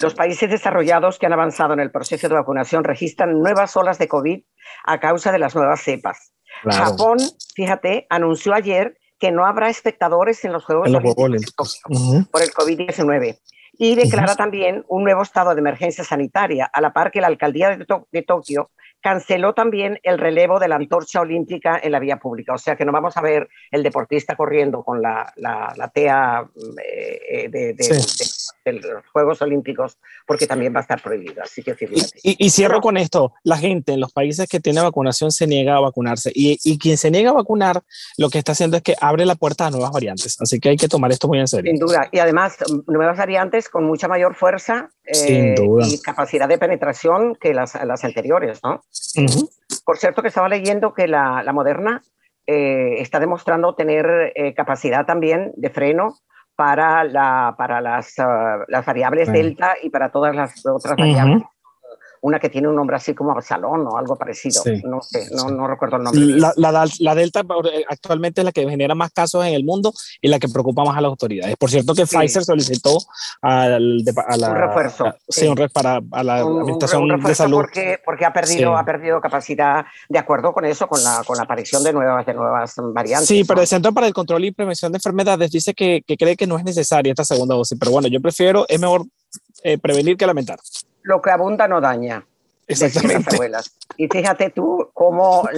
Los 0.00 0.14
países 0.14 0.48
desarrollados 0.48 1.18
que 1.18 1.26
han 1.26 1.32
avanzado 1.32 1.72
en 1.74 1.80
el 1.80 1.90
proceso 1.90 2.28
de 2.28 2.34
vacunación 2.34 2.84
registran 2.84 3.40
nuevas 3.40 3.76
olas 3.76 3.98
de 3.98 4.06
COVID 4.06 4.40
a 4.84 5.00
causa 5.00 5.32
de 5.32 5.40
las 5.40 5.56
nuevas 5.56 5.80
cepas. 5.82 6.32
Japón, 6.64 7.18
fíjate, 7.56 8.06
anunció 8.08 8.54
ayer 8.54 8.96
que 9.18 9.32
no 9.32 9.46
habrá 9.46 9.68
espectadores 9.68 10.44
en 10.44 10.52
los 10.52 10.64
Juegos 10.64 10.88
Olímpicos 11.16 11.80
por 12.30 12.42
el 12.42 12.50
COVID-19 12.52 13.38
y 13.72 13.94
declara 13.94 14.36
también 14.36 14.84
un 14.88 15.04
nuevo 15.04 15.22
estado 15.22 15.54
de 15.54 15.60
emergencia 15.60 16.04
sanitaria, 16.04 16.70
a 16.72 16.80
la 16.80 16.92
par 16.92 17.10
que 17.10 17.20
la 17.20 17.26
alcaldía 17.26 17.76
de, 17.76 18.22
Tokio 18.22 18.70
canceló 19.00 19.54
también 19.54 19.98
el 20.02 20.18
relevo 20.18 20.60
de 20.60 20.68
la 20.68 20.76
antorcha 20.76 21.20
olímpica 21.20 21.80
en 21.82 21.92
la 21.92 21.98
vía 21.98 22.18
pública. 22.18 22.54
O 22.54 22.58
sea 22.58 22.76
que 22.76 22.84
no 22.84 22.92
vamos 22.92 23.16
a 23.16 23.22
ver 23.22 23.48
el 23.70 23.82
deportista 23.82 24.36
corriendo 24.36 24.84
con 24.84 25.02
la, 25.02 25.32
la, 25.36 25.90
tea 25.92 26.46
eh, 26.84 27.48
de, 27.48 27.74
de, 27.74 27.84
los 28.70 29.04
Juegos 29.12 29.42
Olímpicos, 29.42 29.98
porque 30.26 30.46
también 30.46 30.74
va 30.74 30.78
a 30.78 30.82
estar 30.82 31.02
prohibido. 31.02 31.42
Así 31.42 31.62
que 31.62 31.74
y, 32.22 32.46
y, 32.46 32.50
cierro 32.50 32.80
con 32.80 32.96
esto: 32.96 33.32
la 33.42 33.56
gente 33.56 33.92
en 33.92 34.00
los 34.00 34.12
países 34.12 34.48
que 34.48 34.60
tiene 34.60 34.80
vacunación 34.80 35.32
se 35.32 35.46
niega 35.46 35.76
a 35.76 35.80
vacunarse. 35.80 36.30
Y, 36.34 36.58
y, 36.62 36.78
quien 36.78 36.96
se 36.96 37.10
niega 37.10 37.30
a 37.30 37.34
vacunar, 37.34 37.82
lo 38.18 38.30
que 38.30 38.38
está 38.38 38.52
haciendo 38.52 38.76
es 38.76 38.82
que 38.82 38.94
abre 39.00 39.26
la 39.26 39.34
puerta 39.34 39.66
a 39.66 39.70
nuevas 39.70 39.90
variantes. 39.90 40.36
Así 40.40 40.60
que 40.60 40.68
hay 40.68 40.76
que 40.76 40.88
tomar 40.88 41.10
esto 41.10 41.26
muy 41.26 41.40
en 41.40 41.48
serio. 41.48 41.72
Sin 41.72 41.80
duda. 41.80 42.08
Y 42.12 42.18
además, 42.18 42.58
nuevas 42.86 43.18
variantes 43.18 43.68
con 43.68 43.84
mucha 43.84 44.06
mayor 44.06 44.34
fuerza 44.34 44.90
eh, 45.04 45.54
y 45.80 46.00
capacidad 46.00 46.48
de 46.48 46.58
penetración 46.58 47.34
que 47.34 47.54
las, 47.54 47.74
las 47.84 48.04
anteriores, 48.04 48.60
¿no? 48.62 48.82
Por 49.84 49.98
cierto, 49.98 50.22
que 50.22 50.28
estaba 50.28 50.48
leyendo 50.48 50.94
que 50.94 51.08
la, 51.08 51.42
la 51.42 51.52
Moderna 51.52 52.02
eh, 52.46 53.00
está 53.00 53.20
demostrando 53.20 53.74
tener 53.74 54.32
eh, 54.34 54.54
capacidad 54.54 55.06
también 55.06 55.52
de 55.56 55.70
freno 55.70 56.18
para, 56.62 57.02
la, 57.02 57.56
para 57.58 57.80
las, 57.80 58.16
ah, 58.20 58.64
las 58.68 58.86
variables 58.86 59.32
delta 59.32 59.74
y 59.82 59.90
para 59.90 60.12
todas 60.12 60.32
las 60.32 60.64
otras 60.64 60.94
variables 60.96 61.42
una 62.22 62.38
que 62.38 62.48
tiene 62.48 62.68
un 62.68 62.76
nombre 62.76 62.96
así 62.96 63.14
como 63.14 63.40
Salón 63.42 63.86
o 63.86 63.96
algo 63.96 64.16
parecido. 64.16 64.62
No 64.84 65.02
sé, 65.02 65.28
no, 65.34 65.50
no, 65.50 65.66
recuerdo 65.66 65.96
el 65.96 66.04
nombre. 66.04 66.22
La, 66.22 66.52
la, 66.56 66.88
la, 67.00 67.14
Delta 67.16 67.40
eh, 67.40 67.84
actualmente 67.88 68.40
es 68.40 68.44
la 68.44 68.52
que 68.52 68.68
genera 68.68 68.94
más 68.94 69.10
casos 69.10 69.44
en 69.44 69.54
el 69.54 69.64
mundo 69.64 69.92
y 70.20 70.28
la 70.28 70.38
que 70.38 70.48
preocupa 70.48 70.84
más 70.84 70.96
a 70.96 71.00
las 71.00 71.08
autoridades. 71.10 71.56
Por 71.56 71.70
cierto 71.70 71.94
que 71.94 72.06
Pfizer 72.06 72.44
solicitó 72.44 72.96
al, 73.40 74.04
a 74.28 74.36
la, 74.36 74.50
un 74.50 74.56
refuerzo. 74.56 75.12
sí, 75.28 75.48
un 75.48 75.56
para 75.72 76.00
a 76.12 76.22
la 76.22 76.36
Administración 76.38 77.08
de 77.08 77.34
Salud. 77.34 77.56
Porque, 77.56 77.98
porque 78.04 78.24
ha, 78.24 78.32
perdido, 78.32 78.76
ha 78.76 78.84
perdido 78.84 79.20
capacidad, 79.20 79.84
de 80.08 80.18
acuerdo 80.18 80.52
con 80.52 80.64
eso, 80.64 80.86
con 80.86 81.02
la, 81.02 81.24
con 81.26 81.36
la 81.36 81.42
aparición 81.42 81.82
de 81.82 81.92
nuevas, 81.92 82.24
de 82.24 82.34
nuevas 82.34 82.74
variantes. 82.76 83.26
Sí, 83.26 83.42
pero 83.42 83.60
el 83.60 83.66
Centro 83.66 83.92
para 83.92 84.06
el 84.06 84.14
Control 84.14 84.44
y 84.44 84.52
Prevención 84.52 84.92
de 84.92 84.98
Enfermedades 84.98 85.50
dice 85.50 85.74
que, 85.74 86.02
que 86.06 86.16
cree 86.16 86.36
que 86.36 86.46
no 86.46 86.56
es 86.56 86.62
necesaria 86.62 87.10
esta 87.10 87.24
segunda 87.24 87.56
dosis. 87.56 87.76
Pero 87.78 87.90
bueno, 87.90 88.06
yo 88.06 88.20
prefiero, 88.20 88.64
es 88.68 88.78
mejor 88.78 89.06
eh, 89.64 89.76
prevenir 89.78 90.16
que 90.16 90.26
lamentar. 90.26 90.60
Lo 91.02 91.20
que 91.20 91.30
abunda 91.30 91.68
no 91.68 91.80
daña. 91.80 92.24
Exactamente. 92.66 93.36
Y 93.96 94.08
fíjate 94.08 94.50
tú 94.50 94.90
cómo 94.94 95.48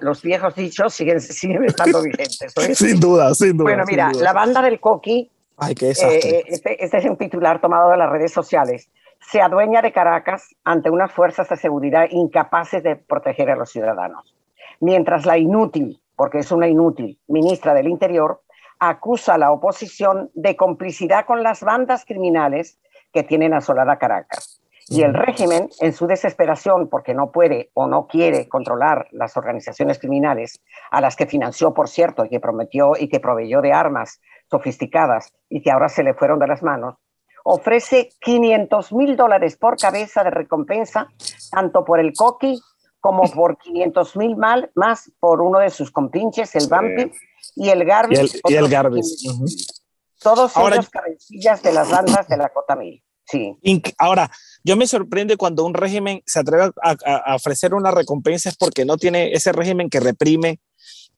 los 0.00 0.22
viejos 0.22 0.54
dichos 0.54 0.92
siguen, 0.92 1.20
siguen 1.20 1.64
estando 1.64 2.02
vigentes. 2.02 2.52
Sin 2.74 3.00
duda, 3.00 3.34
sin 3.34 3.56
duda. 3.56 3.64
Bueno, 3.64 3.84
mira, 3.86 4.10
la 4.12 4.32
banda 4.32 4.60
del 4.62 4.80
Coqui, 4.80 5.30
Ay, 5.56 5.74
qué 5.74 5.90
eh, 5.90 6.44
este, 6.46 6.82
este, 6.82 6.96
es 6.96 7.04
un 7.04 7.18
titular 7.18 7.60
tomado 7.60 7.90
de 7.90 7.98
las 7.98 8.10
redes 8.10 8.32
sociales, 8.32 8.88
se 9.20 9.42
adueña 9.42 9.82
de 9.82 9.92
Caracas 9.92 10.54
ante 10.64 10.88
unas 10.88 11.12
fuerzas 11.12 11.50
de 11.50 11.56
seguridad 11.56 12.06
incapaces 12.10 12.82
de 12.82 12.96
proteger 12.96 13.50
a 13.50 13.56
los 13.56 13.70
ciudadanos. 13.70 14.34
Mientras 14.80 15.26
la 15.26 15.36
inútil, 15.36 16.00
porque 16.16 16.38
es 16.38 16.50
una 16.50 16.66
inútil, 16.66 17.18
ministra 17.28 17.74
del 17.74 17.88
Interior, 17.88 18.40
acusa 18.78 19.34
a 19.34 19.38
la 19.38 19.52
oposición 19.52 20.30
de 20.32 20.56
complicidad 20.56 21.26
con 21.26 21.42
las 21.42 21.62
bandas 21.62 22.06
criminales 22.06 22.78
que 23.12 23.22
tienen 23.22 23.52
asolada 23.52 23.98
Caracas. 23.98 24.49
Y 24.92 25.02
el 25.02 25.14
régimen, 25.14 25.68
en 25.78 25.92
su 25.92 26.08
desesperación, 26.08 26.88
porque 26.88 27.14
no 27.14 27.30
puede 27.30 27.70
o 27.74 27.86
no 27.86 28.08
quiere 28.08 28.48
controlar 28.48 29.06
las 29.12 29.36
organizaciones 29.36 30.00
criminales, 30.00 30.60
a 30.90 31.00
las 31.00 31.14
que 31.14 31.26
financió, 31.26 31.72
por 31.72 31.88
cierto, 31.88 32.24
y 32.24 32.28
que 32.28 32.40
prometió 32.40 32.94
y 32.98 33.08
que 33.08 33.20
proveyó 33.20 33.60
de 33.62 33.72
armas 33.72 34.20
sofisticadas 34.50 35.32
y 35.48 35.62
que 35.62 35.70
ahora 35.70 35.88
se 35.88 36.02
le 36.02 36.12
fueron 36.14 36.40
de 36.40 36.48
las 36.48 36.64
manos, 36.64 36.96
ofrece 37.44 38.10
500 38.20 38.92
mil 38.92 39.16
dólares 39.16 39.56
por 39.56 39.76
cabeza 39.76 40.24
de 40.24 40.30
recompensa, 40.30 41.06
tanto 41.52 41.84
por 41.84 42.00
el 42.00 42.12
coqui 42.12 42.60
como 42.98 43.22
por 43.30 43.58
500 43.58 44.16
mil 44.16 44.36
más 44.36 45.12
por 45.20 45.40
uno 45.40 45.60
de 45.60 45.70
sus 45.70 45.92
compinches, 45.92 46.54
el 46.56 46.66
Bambi 46.68 47.12
y 47.54 47.68
el 47.68 47.84
Garbis. 47.84 48.40
Y 48.48 48.54
el, 48.56 48.68
Garbis. 48.68 49.24
Todos 50.18 50.56
ellos 50.56 50.90
cabecillas 50.90 51.62
de 51.62 51.72
las 51.72 51.90
bandas 51.90 52.26
de 52.26 52.36
la 52.36 52.48
Cota 52.48 52.74
Mil. 52.74 53.02
Sí. 53.24 53.56
Ahora, 53.98 54.30
yo 54.64 54.76
me 54.76 54.86
sorprende 54.86 55.36
cuando 55.36 55.64
un 55.64 55.74
régimen 55.74 56.22
se 56.26 56.40
atreve 56.40 56.70
a, 56.82 57.34
ofrecer 57.34 57.74
una 57.74 57.90
recompensa 57.90 58.48
es 58.48 58.56
porque 58.56 58.84
no 58.84 58.96
tiene 58.96 59.32
ese 59.32 59.52
régimen 59.52 59.90
que 59.90 60.00
reprime, 60.00 60.60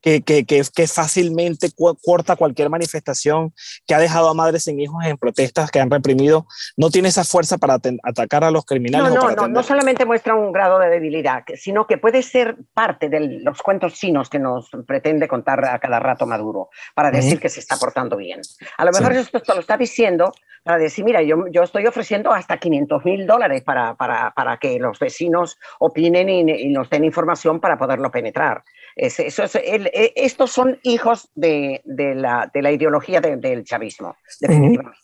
que, 0.03 0.23
que, 0.23 0.45
que, 0.45 0.87
fácilmente 0.87 1.69
corta 2.05 2.37
cualquier 2.37 2.69
manifestación, 2.69 3.55
que 3.87 3.95
ha 3.95 3.99
dejado 3.99 4.29
a 4.29 4.35
madres 4.35 4.65
sin 4.65 4.79
hijos 4.81 5.05
en 5.05 5.17
protestas 5.17 5.71
que 5.71 5.81
han 5.81 5.91
reprimido, 5.91 6.47
no 6.77 6.91
tiene 6.91 7.09
esa 7.09 7.25
fuerza 7.25 7.57
para 7.57 7.79
atacar 8.03 8.45
a 8.45 8.51
los 8.51 8.65
criminales. 8.65 9.15
No, 9.15 9.31
no, 9.31 9.37
no, 9.37 9.49
no 9.49 9.63
solamente 9.63 10.05
muestra 10.05 10.35
un 10.35 10.53
grado 10.53 10.79
de 10.79 10.89
debilidad, 10.89 11.45
sino 11.55 11.87
que 11.87 11.99
puede 11.99 12.23
ser 12.23 12.57
parte 12.75 13.09
de 13.09 13.41
los 13.43 13.63
cuentos 13.63 13.95
chinos 13.95 14.29
que 14.29 14.39
nos 14.39 14.69
pretende 14.87 15.29
contar 15.29 15.65
a 15.65 15.79
cada 15.79 16.01
rato 16.01 16.27
Maduro, 16.27 16.69
para 16.95 17.11
decir 17.11 17.39
que 17.39 17.49
se 17.49 17.61
está 17.61 17.77
portando 17.77 18.17
bien. 18.17 18.41
A 18.77 18.85
lo 18.85 18.93
mejor 18.93 19.13
esto 19.13 19.55
lo 19.55 19.61
está 19.61 19.77
diciendo 19.77 20.33
para 20.63 20.79
decir, 20.79 21.05
mira, 21.05 21.23
yo, 21.23 21.47
yo 21.51 21.63
estoy 21.63 21.87
ofreciendo 21.87 22.33
hasta 22.33 22.59
500 22.59 23.05
mil 23.05 23.27
dólares 23.27 23.63
para, 23.63 23.95
para, 23.95 24.33
para, 24.33 24.57
que 24.59 24.79
los 24.79 24.99
vecinos 24.99 25.59
opinen 25.81 26.29
y, 26.29 26.73
nos 26.73 26.89
den 26.89 27.05
información 27.05 27.61
para 27.61 27.77
poderlo 27.77 28.11
penetrar. 28.11 28.63
Eso 28.97 29.45
es 29.45 29.55
e, 29.57 30.13
estos 30.17 30.51
son 30.51 30.79
hijos 30.83 31.31
de, 31.35 31.81
de, 31.85 32.15
la, 32.15 32.51
de 32.53 32.63
la, 32.63 32.73
ideología 32.73 33.21
del 33.21 33.65
chavismo, 33.65 34.17
definitivamente. 34.41 34.99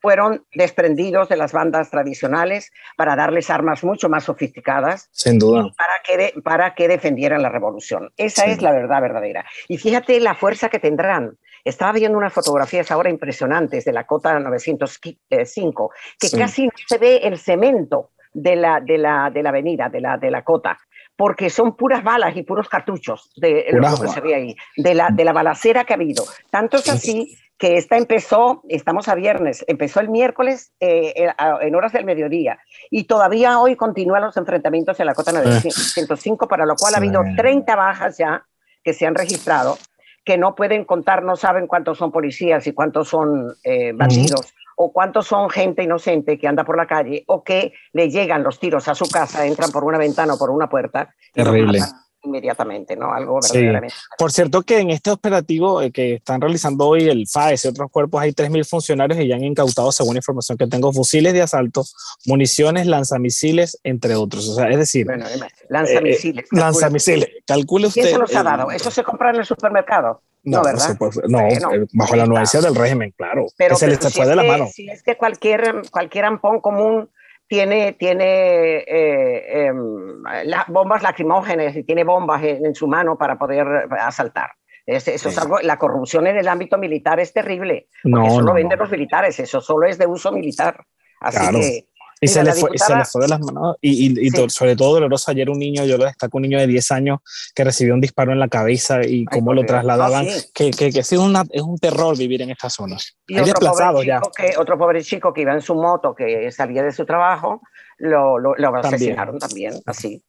Fueron 0.00 0.44
desprendidos 0.54 1.30
de 1.30 1.36
las 1.38 1.52
bandas 1.52 1.90
tradicionales 1.90 2.70
para 2.94 3.16
darles 3.16 3.48
armas 3.48 3.82
mucho 3.84 4.10
más 4.10 4.24
sofisticadas. 4.24 5.08
Sin 5.12 5.38
duda. 5.38 5.66
Para 5.78 5.94
que, 6.04 6.40
para 6.42 6.74
que 6.74 6.88
defendieran 6.88 7.40
la 7.40 7.48
revolución. 7.48 8.12
Esa 8.18 8.44
es 8.44 8.60
la 8.60 8.70
verdad 8.70 9.00
verdadera. 9.00 9.46
Y 9.66 9.78
fíjate 9.78 10.20
la 10.20 10.34
fuerza 10.34 10.68
que 10.68 10.78
tendrán 10.78 11.38
estaba 11.64 11.92
viendo 11.92 12.18
unas 12.18 12.34
fotografías 12.34 12.90
ahora 12.90 13.08
impresionantes 13.08 13.86
de 13.86 13.92
la 13.92 14.04
Cota 14.04 14.38
905, 14.38 15.90
que 16.20 16.30
casi 16.30 16.66
no 16.66 16.72
se 16.86 16.98
ve 16.98 17.20
el 17.24 17.38
cemento 17.38 18.10
de 18.34 18.56
la, 18.56 18.80
de 18.80 18.98
la, 18.98 19.30
de 19.30 19.42
la 19.42 19.48
avenida, 19.48 19.88
de 19.88 20.00
la, 20.02 20.18
de 20.18 20.30
la 20.30 20.44
Cota 20.44 20.78
porque 21.16 21.50
son 21.50 21.76
puras 21.76 22.02
balas 22.02 22.36
y 22.36 22.42
puros 22.42 22.68
cartuchos 22.68 23.32
de 23.36 23.66
lo 23.70 24.00
que 24.00 24.08
se 24.08 24.20
ve 24.20 24.34
ahí, 24.34 24.56
de 24.76 24.94
la, 24.94 25.10
de 25.10 25.24
la 25.24 25.32
balacera 25.32 25.84
que 25.84 25.92
ha 25.92 25.96
habido. 25.96 26.24
Tanto 26.50 26.78
es 26.78 26.88
así 26.88 27.36
que 27.58 27.76
esta 27.76 27.96
empezó, 27.96 28.62
estamos 28.68 29.08
a 29.08 29.14
viernes, 29.14 29.64
empezó 29.68 30.00
el 30.00 30.08
miércoles 30.08 30.72
eh, 30.80 31.30
en 31.60 31.74
horas 31.74 31.92
del 31.92 32.04
mediodía 32.04 32.58
y 32.90 33.04
todavía 33.04 33.60
hoy 33.60 33.76
continúan 33.76 34.22
los 34.22 34.36
enfrentamientos 34.36 34.98
en 34.98 35.06
la 35.06 35.14
cota 35.14 35.32
905, 35.32 36.48
para 36.48 36.66
lo 36.66 36.74
cual 36.74 36.94
ha 36.94 36.98
habido 36.98 37.22
30 37.36 37.76
bajas 37.76 38.18
ya 38.18 38.44
que 38.82 38.92
se 38.92 39.06
han 39.06 39.14
registrado 39.14 39.78
que 40.24 40.38
no 40.38 40.54
pueden 40.54 40.84
contar, 40.84 41.22
no 41.22 41.36
saben 41.36 41.66
cuántos 41.66 41.98
son 41.98 42.10
policías 42.10 42.66
y 42.66 42.72
cuántos 42.72 43.08
son 43.08 43.54
eh, 43.62 43.92
bandidos, 43.92 44.54
o 44.76 44.92
cuántos 44.92 45.26
son 45.26 45.50
gente 45.50 45.82
inocente 45.82 46.38
que 46.38 46.48
anda 46.48 46.64
por 46.64 46.76
la 46.76 46.86
calle, 46.86 47.24
o 47.26 47.42
que 47.42 47.72
le 47.92 48.10
llegan 48.10 48.42
los 48.42 48.58
tiros 48.58 48.88
a 48.88 48.94
su 48.94 49.08
casa, 49.08 49.46
entran 49.46 49.70
por 49.70 49.84
una 49.84 49.98
ventana 49.98 50.34
o 50.34 50.38
por 50.38 50.50
una 50.50 50.68
puerta. 50.68 51.14
Terrible 51.32 51.80
inmediatamente, 52.24 52.96
¿no? 52.96 53.12
Algo 53.12 53.40
verdaderamente. 53.40 53.94
Por 54.18 54.32
cierto 54.32 54.62
que 54.62 54.80
en 54.80 54.90
este 54.90 55.10
operativo 55.10 55.82
eh, 55.82 55.90
que 55.90 56.14
están 56.14 56.40
realizando 56.40 56.86
hoy 56.86 57.08
el 57.08 57.26
FAES 57.26 57.64
y 57.64 57.68
otros 57.68 57.90
cuerpos 57.90 58.22
hay 58.22 58.32
3.000 58.32 58.68
funcionarios 58.68 59.20
y 59.20 59.28
ya 59.28 59.36
han 59.36 59.44
incautado, 59.44 59.92
según 59.92 60.16
información 60.16 60.58
que 60.58 60.66
tengo, 60.66 60.92
fusiles 60.92 61.32
de 61.32 61.42
asalto, 61.42 61.84
municiones, 62.26 62.86
lanzamisiles, 62.86 63.78
entre 63.84 64.14
otros. 64.14 64.48
O 64.48 64.54
sea, 64.54 64.68
es 64.68 64.78
decir... 64.78 65.06
Bueno, 65.06 65.26
lanzamisiles. 65.68 66.44
Eh, 66.44 66.48
lanzamisiles. 66.56 67.28
Calcule 67.46 67.88
usted... 67.88 68.02
¿Quién 68.02 68.14
se 68.14 68.20
los 68.20 68.34
ha 68.34 68.42
dado? 68.42 68.70
¿Eso 68.70 68.90
se 68.90 69.02
compra 69.02 69.30
en 69.30 69.36
el 69.36 69.44
supermercado? 69.44 70.22
No, 70.44 70.62
¿verdad? 70.62 70.96
no, 71.26 71.40
eh, 71.40 71.86
bajo 71.92 72.16
la 72.16 72.24
anuencia 72.24 72.60
del 72.60 72.74
régimen, 72.74 73.14
claro. 73.16 73.46
Pero, 73.56 73.76
se 73.76 73.86
les 73.86 73.98
fue 73.98 74.26
de 74.26 74.36
la 74.36 74.42
mano. 74.42 74.66
Si 74.66 74.88
es 74.88 75.02
que 75.02 75.16
cualquier, 75.16 75.82
cualquier 75.90 76.26
ampón 76.26 76.60
común 76.60 77.08
tiene, 77.46 77.92
tiene 77.92 78.78
eh, 78.78 79.66
em, 79.66 80.22
bombas 80.68 81.02
lacrimógenas 81.02 81.76
y 81.76 81.84
tiene 81.84 82.04
bombas 82.04 82.42
en, 82.42 82.74
su 82.74 82.86
mano 82.86 83.16
para 83.16 83.38
poder 83.38 83.66
asaltar. 84.00 84.52
eso 84.86 85.10
es 85.10 85.38
algo, 85.38 85.58
la 85.60 85.78
corrupción 85.78 86.26
en 86.26 86.36
el 86.36 86.48
ámbito 86.48 86.78
militar 86.78 87.20
es 87.20 87.32
terrible. 87.32 87.88
No, 88.04 88.26
eso 88.26 88.40
lo 88.40 88.54
venden 88.54 88.78
los 88.78 88.90
militares, 88.90 89.38
eso 89.40 89.60
solo 89.60 89.86
es 89.86 89.98
de 89.98 90.06
uso 90.06 90.32
militar. 90.32 90.84
Así 91.20 91.58
que 91.58 91.88
y 92.20 92.28
se, 92.28 92.42
le 92.42 92.52
fue, 92.52 92.70
y 92.72 92.78
se, 92.78 92.94
le 92.94 93.04
fue, 93.04 93.22
de 93.22 93.28
las 93.28 93.40
manos. 93.40 93.76
Y, 93.80 94.26
y, 94.26 94.30
sobre 94.48 94.76
todo 94.76 94.94
doloroso 94.94 95.30
ayer 95.30 95.50
un 95.50 95.58
niño, 95.58 95.84
yo 95.84 95.98
lo 95.98 96.04
destaco, 96.04 96.38
un 96.38 96.42
niño 96.42 96.58
de 96.58 96.66
10 96.66 96.90
años 96.92 97.18
que 97.54 97.64
recibió 97.64 97.94
un 97.94 98.00
disparo 98.00 98.32
en 98.32 98.40
la 98.40 98.48
cabeza 98.48 99.04
y 99.04 99.24
cómo 99.24 99.52
lo 99.52 99.64
trasladaban, 99.64 100.26
que, 100.54 100.70
que, 100.70 100.90
que, 100.90 101.02
sí, 101.02 101.16
una, 101.16 101.44
es 101.50 101.62
un 101.62 101.78
terror 101.78 102.16
vivir 102.16 102.42
en 102.42 102.50
estas 102.50 102.74
zonas. 102.74 103.16
Y 103.26 103.38
otro 103.38 103.72
pobre, 103.72 104.06
ya. 104.06 104.20
Que, 104.36 104.54
otro 104.58 104.78
pobre 104.78 105.02
chico 105.02 105.32
que 105.32 105.42
iba 105.42 105.52
en 105.52 105.62
su 105.62 105.74
moto, 105.74 106.14
que 106.14 106.50
salía 106.50 106.82
de 106.82 106.92
su 106.92 107.04
trabajo, 107.04 107.60
lo, 107.98 108.38
lo, 108.38 108.54
lo 108.54 108.76
asesinaron 108.76 109.38
también, 109.38 109.74
así. 109.86 110.22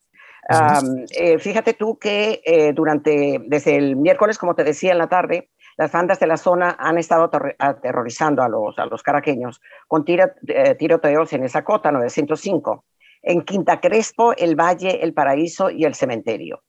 Eh, 1.12 1.40
fíjate 1.40 1.74
tú 1.74 1.98
que 1.98 2.42
eh, 2.46 2.74
durante, 2.74 3.42
desde 3.48 3.78
el 3.78 3.96
miércoles, 3.96 4.38
como 4.38 4.54
te 4.54 4.64
decía 4.64 4.92
en 4.92 5.00
la 5.00 5.10
tarde, 5.10 5.50
las 5.78 5.92
bandas 5.92 6.20
de 6.20 6.28
la 6.28 6.38
zona 6.38 6.76
han 6.80 6.98
estado 6.98 7.30
aterrorizando 7.60 8.44
a 8.44 8.50
los, 8.50 8.78
a 8.80 8.86
los 8.86 9.04
caraqueños 9.04 9.62
con 9.88 10.06
eh, 10.08 10.76
tiroteos 10.76 11.34
en 11.34 11.44
esa 11.44 11.64
cota 11.64 11.92
905. 11.92 12.86
en 13.24 13.42
Quinta 13.42 13.80
Crespo, 13.80 14.34
el 14.38 14.56
Valle, 14.56 15.04
el 15.04 15.14
Paraíso 15.14 15.70
y 15.70 15.84
el 15.84 15.96
Cementerio. 15.96 16.62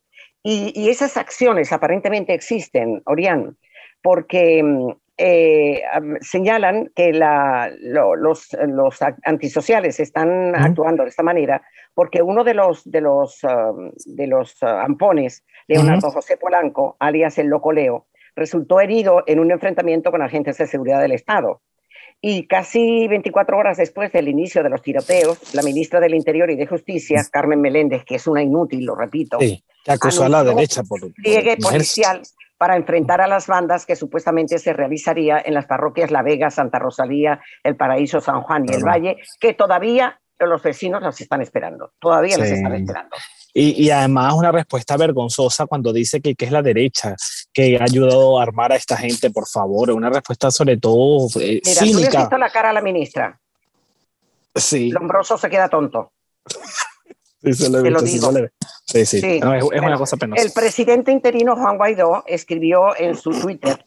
Y, 0.43 0.89
esas 0.89 1.17
acciones 1.17 1.73
aparentemente 1.73 2.33
existen, 2.33 3.03
Orián, 3.05 3.57
porque 4.01 4.63
mm, 4.63 4.91
eh, 5.19 5.83
señalan 6.21 6.91
que 6.95 7.13
los, 7.13 8.49
antisociales 9.25 9.99
están 9.99 10.55
actuando 10.55 11.03
de 11.03 11.09
esta 11.09 11.23
manera 11.23 11.63
porque 11.97 12.21
uno 12.21 12.45
de 12.45 12.53
los, 12.53 12.85
de 12.85 13.01
los, 13.01 13.41
de 14.05 14.27
los 14.27 14.63
uh, 14.63 14.67
ampones, 14.67 15.43
Leonardo 15.67 16.11
José 16.11 16.37
Polanco, 16.37 16.95
alias 17.01 17.39
el 17.39 17.47
Locoleo, 17.47 18.07
resultó 18.37 18.81
herido 18.81 19.25
en 19.27 19.41
un 19.41 19.51
enfrentamiento 19.51 20.11
con 20.11 20.23
agentes 20.23 20.59
de 20.59 20.67
seguridad 20.67 21.01
del 21.01 21.13
Estado. 21.13 21.63
Y 22.21 22.47
casi 22.47 23.09
24 23.09 23.57
horas 23.57 23.77
después 23.77 24.13
del 24.13 24.29
inicio 24.29 24.63
de 24.63 24.71
los 24.71 24.83
tiroteos, 24.83 25.55
la 25.55 25.63
ministra 25.63 26.01
del 26.01 26.15
Interior 26.15 26.51
y 26.51 26.57
de 26.57 26.67
Justicia, 26.67 27.27
Carmen 27.31 27.61
Meléndez, 27.61 28.05
que 28.05 28.17
es 28.17 28.27
una 28.27 28.43
inútil, 28.43 28.85
lo 28.85 28.95
repito, 28.95 29.39
que 29.39 29.63
acusó 29.87 30.25
a 30.25 30.29
la 30.29 30.45
derecha 30.45 30.83
por, 30.83 31.13
pliegue 31.13 31.57
policial 31.57 32.23
para 32.59 32.77
enfrentar 32.77 33.21
a 33.21 33.27
las 33.27 33.47
bandas 33.47 33.85
que 33.85 33.97
supuestamente 33.97 34.59
se 34.59 34.73
realizaría 34.73 35.43
en 35.45 35.53
las 35.53 35.67
parroquias 35.67 36.11
La 36.11 36.23
Vega, 36.23 36.51
Santa 36.51 36.79
Rosalía, 36.79 37.41
El 37.63 37.77
Paraíso, 37.77 38.21
San 38.21 38.41
Juan 38.43 38.65
y 38.67 38.75
El 38.75 38.83
Valle, 38.83 39.19
que 39.39 39.53
todavía 39.53 40.19
los 40.39 40.63
vecinos 40.63 41.03
las 41.03 41.21
están 41.21 41.43
esperando, 41.43 41.93
todavía 41.99 42.39
las 42.39 42.51
están 42.51 42.75
esperando. 42.75 43.17
Y, 43.59 43.89
además 43.89 44.35
una 44.35 44.53
respuesta 44.53 44.99
vergonzosa 44.99 45.67
cuando 45.67 45.91
dice 45.91 46.21
que, 46.21 46.35
que, 46.35 46.45
es 46.45 46.53
la 46.53 46.61
derecha 46.61 47.17
que 47.57 47.79
ha 47.81 47.85
ayudado 47.85 48.39
a 48.39 48.43
armar 48.43 48.71
a 48.71 48.77
esta 48.77 48.99
gente, 48.99 49.31
por 49.31 49.49
favor. 49.49 49.91
Una 49.91 50.11
respuesta 50.11 50.51
sobre 50.51 50.77
todo 50.77 51.27
eh, 51.41 51.63
Mira, 51.65 51.81
cínica. 51.81 52.11
¿tú 52.11 52.13
le 52.13 52.19
visto 52.19 52.37
la 52.37 52.51
cara 52.51 52.69
a 52.69 52.73
la 52.75 52.83
ministra? 52.83 53.41
Sí. 54.55 54.91
Lombroso 54.91 55.39
se 55.39 55.49
queda 55.49 55.67
tonto. 55.71 56.13
sí, 57.43 57.55
se 57.55 57.71
lo, 57.71 57.79
he 57.79 57.83
visto, 57.85 58.31
sí, 58.85 59.07
sí, 59.07 59.21
es, 59.23 59.43
una 59.43 59.97
cosa 59.97 60.19
penosa. 60.19 60.43
El 60.43 60.53
presidente 60.53 61.11
interino 61.11 61.57
Juan 61.57 61.79
Guaidó 61.79 62.25
escribió 62.27 62.95
en 62.95 63.17
su 63.17 63.31
Twitter 63.31 63.83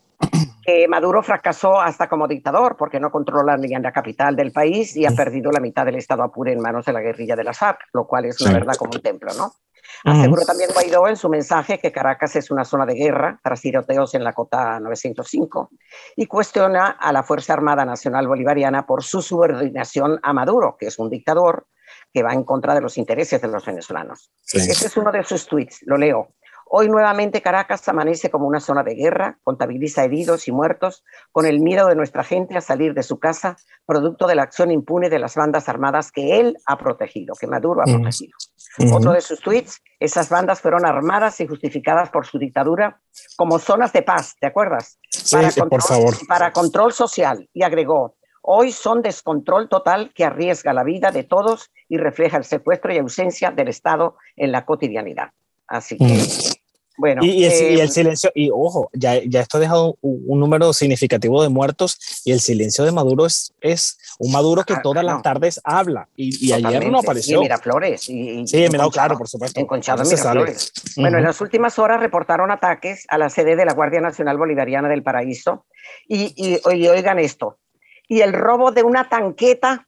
que 0.66 0.88
Maduro 0.88 1.22
fracasó 1.22 1.80
hasta 1.80 2.10
como 2.10 2.28
dictador 2.28 2.76
porque 2.76 3.00
no 3.00 3.12
controla 3.12 3.56
ni 3.56 3.72
en 3.72 3.84
la 3.84 3.92
capital 3.92 4.36
del 4.36 4.52
país 4.52 4.98
y 4.98 5.06
ha 5.06 5.12
perdido 5.12 5.52
la 5.52 5.60
mitad 5.60 5.86
del 5.86 5.96
Estado 5.96 6.24
Apure 6.24 6.54
en 6.54 6.60
manos 6.60 6.86
de 6.86 6.94
la 6.94 7.02
guerrilla 7.02 7.36
de 7.36 7.44
las 7.44 7.60
FARC, 7.60 7.82
lo 7.94 8.08
cual 8.08 8.26
es 8.26 8.42
una 8.42 8.54
verdad 8.54 8.74
como 8.78 8.94
un 8.96 9.02
templo, 9.02 9.32
¿no? 9.36 9.54
Aseguró 10.04 10.46
también 10.46 10.70
Guaidó 10.74 11.08
en 11.08 11.18
su 11.18 11.30
mensaje 11.30 11.80
que 11.80 11.92
Caracas 11.92 12.36
es 12.36 12.52
una 12.52 12.64
zona 12.64 12.86
de 12.86 12.94
guerra 12.94 13.40
tras 13.44 13.62
tiroteos 13.62 14.14
en 14.16 14.24
la 14.24 14.34
cota 14.34 14.80
905 14.80 15.72
y 16.16 16.26
cuestiona 16.26 16.88
a 16.88 17.12
la 17.12 17.24
Fuerza 17.24 17.54
Armada 17.54 17.86
Nacional 17.86 18.28
Bolivariana 18.28 18.86
por 18.86 19.04
su 19.04 19.22
subordinación 19.22 20.20
a 20.24 20.34
Maduro, 20.34 20.78
que 20.80 20.88
es 20.88 21.00
un 21.00 21.10
dictador 21.10 21.68
que 22.14 22.24
va 22.24 22.34
en 22.34 22.44
contra 22.44 22.74
de 22.74 22.82
los 22.82 22.98
intereses 22.98 23.42
de 23.42 23.48
los 23.48 23.66
venezolanos. 23.66 24.32
Ese 24.52 24.88
es 24.88 24.98
uno 24.98 25.12
de 25.12 25.24
sus 25.24 25.48
tweets, 25.48 25.82
lo 25.86 25.98
leo. 25.98 26.36
Hoy 26.72 26.88
nuevamente 26.88 27.42
Caracas 27.42 27.88
amanece 27.90 28.30
como 28.30 28.46
una 28.46 28.60
zona 28.60 28.84
de 28.84 28.94
guerra, 28.94 29.40
contabiliza 29.44 30.04
heridos 30.04 30.48
y 30.48 30.52
muertos, 30.52 31.04
con 31.32 31.48
el 31.48 31.62
miedo 31.62 31.88
de 31.88 31.96
nuestra 31.96 32.24
gente 32.24 32.56
a 32.56 32.62
salir 32.62 32.94
de 32.94 33.02
su 33.02 33.18
casa, 33.18 33.58
producto 33.88 34.28
de 34.28 34.36
la 34.36 34.44
acción 34.44 34.70
impune 34.70 35.10
de 35.10 35.18
las 35.18 35.36
bandas 35.36 35.68
armadas 35.68 36.12
que 36.12 36.40
él 36.40 36.58
ha 36.68 36.78
protegido, 36.78 37.34
que 37.40 37.48
Maduro 37.48 37.82
ha 37.82 37.86
protegido. 37.86 38.38
Otro 38.78 39.14
de 39.14 39.22
sus 39.22 39.40
tweets, 39.40 39.82
esas 40.00 40.30
bandas 40.30 40.62
fueron 40.62 40.86
armadas 40.86 41.40
y 41.42 41.48
justificadas 41.48 42.10
por 42.10 42.26
su 42.26 42.38
dictadura 42.38 43.02
como 43.36 43.60
zonas 43.60 43.92
de 43.94 44.04
paz, 44.04 44.36
¿te 44.40 44.48
acuerdas? 44.48 45.00
para 45.32 45.50
control, 45.52 45.70
por 45.70 45.82
favor. 45.82 46.28
Para 46.28 46.54
control 46.54 46.94
social. 46.94 47.50
Y 47.54 47.64
agregó, 47.64 48.16
hoy 48.42 48.72
son 48.72 49.02
descontrol 49.02 49.70
total 49.70 50.14
que 50.14 50.24
arriesga 50.24 50.74
la 50.74 50.84
vida 50.84 51.12
de 51.12 51.24
todos 51.24 51.72
y 51.88 51.98
refleja 51.98 52.38
el 52.38 52.46
secuestro 52.46 52.94
y 52.94 53.00
ausencia 53.00 53.52
del 53.52 53.68
Estado 53.70 54.18
en 54.36 54.52
la 54.52 54.66
cotidianidad. 54.66 55.32
Así 55.68 55.98
que 55.98 56.59
bueno, 57.00 57.24
y, 57.24 57.46
el, 57.46 57.80
em, 57.80 57.88
silencio, 57.88 58.30
y 58.36 58.50
ojo, 58.52 58.90
ya, 58.92 59.24
ya 59.24 59.40
esto 59.40 59.56
ha 59.56 59.62
dejado 59.62 59.98
un, 60.02 60.38
número 60.38 60.74
significativo 60.74 61.42
de 61.42 61.48
muertos 61.48 61.98
y 62.26 62.34
el 62.34 62.42
silencio 62.42 62.84
de 62.84 62.92
Maduro 62.92 63.26
es, 63.26 63.54
es 63.62 63.98
un 64.20 64.34
Maduro 64.34 64.66
que 64.66 64.74
ah, 64.74 64.82
todas 64.84 65.06
las 65.06 65.22
tardes 65.22 65.62
habla 65.64 66.10
y, 66.18 66.52
ayer 66.52 66.92
no 66.92 67.00
apareció. 67.00 67.38
Y 67.38 67.44
Miraflores. 67.44 68.10
Y, 68.10 68.46
sí, 68.46 68.58
Mirado, 68.70 68.92
claro, 68.92 69.18
por 69.18 69.30
supuesto. 69.30 69.62
Enconchado 69.62 70.04
Miraflores. 70.04 70.74
Bueno, 70.98 71.20
en 71.20 71.24
las 71.24 71.40
últimas 71.40 71.80
horas 71.80 72.02
reportaron 72.02 72.52
ataques 72.52 73.06
a 73.08 73.18
la 73.18 73.30
sede 73.30 73.56
de 73.56 73.64
la 73.64 73.74
Guardia 73.74 74.02
Nacional 74.02 74.38
Bolivariana 74.38 74.90
del 74.90 75.02
Paraíso 75.02 75.66
y, 76.06 76.34
y 76.36 76.60
oigan 76.66 77.18
esto, 77.18 77.60
y 78.10 78.20
el 78.20 78.34
robo 78.34 78.74
de 78.74 78.84
una 78.84 79.08
tanqueta, 79.08 79.88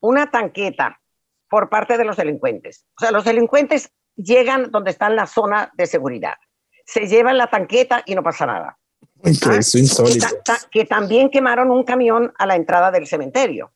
una 0.00 0.30
tanqueta 0.30 0.98
por 1.50 1.68
parte 1.68 1.98
de 1.98 2.06
los 2.06 2.16
delincuentes. 2.16 2.86
O 2.96 3.00
sea, 3.00 3.10
los 3.10 3.26
delincuentes 3.26 3.92
llegan 4.16 4.70
donde 4.70 4.90
está 4.90 5.08
la 5.10 5.26
zona 5.26 5.70
de 5.76 5.86
seguridad. 5.86 6.34
Se 6.84 7.06
llevan 7.06 7.38
la 7.38 7.48
tanqueta 7.48 8.02
y 8.06 8.14
no 8.14 8.22
pasa 8.22 8.46
nada. 8.46 8.78
Ah, 9.24 9.60
insólito. 9.74 10.26
Que, 10.70 10.84
también 10.84 11.30
quemaron 11.30 11.70
un 11.70 11.84
camión 11.84 12.32
a 12.38 12.46
la 12.46 12.56
entrada 12.56 12.90
del 12.90 13.06
cementerio. 13.06 13.72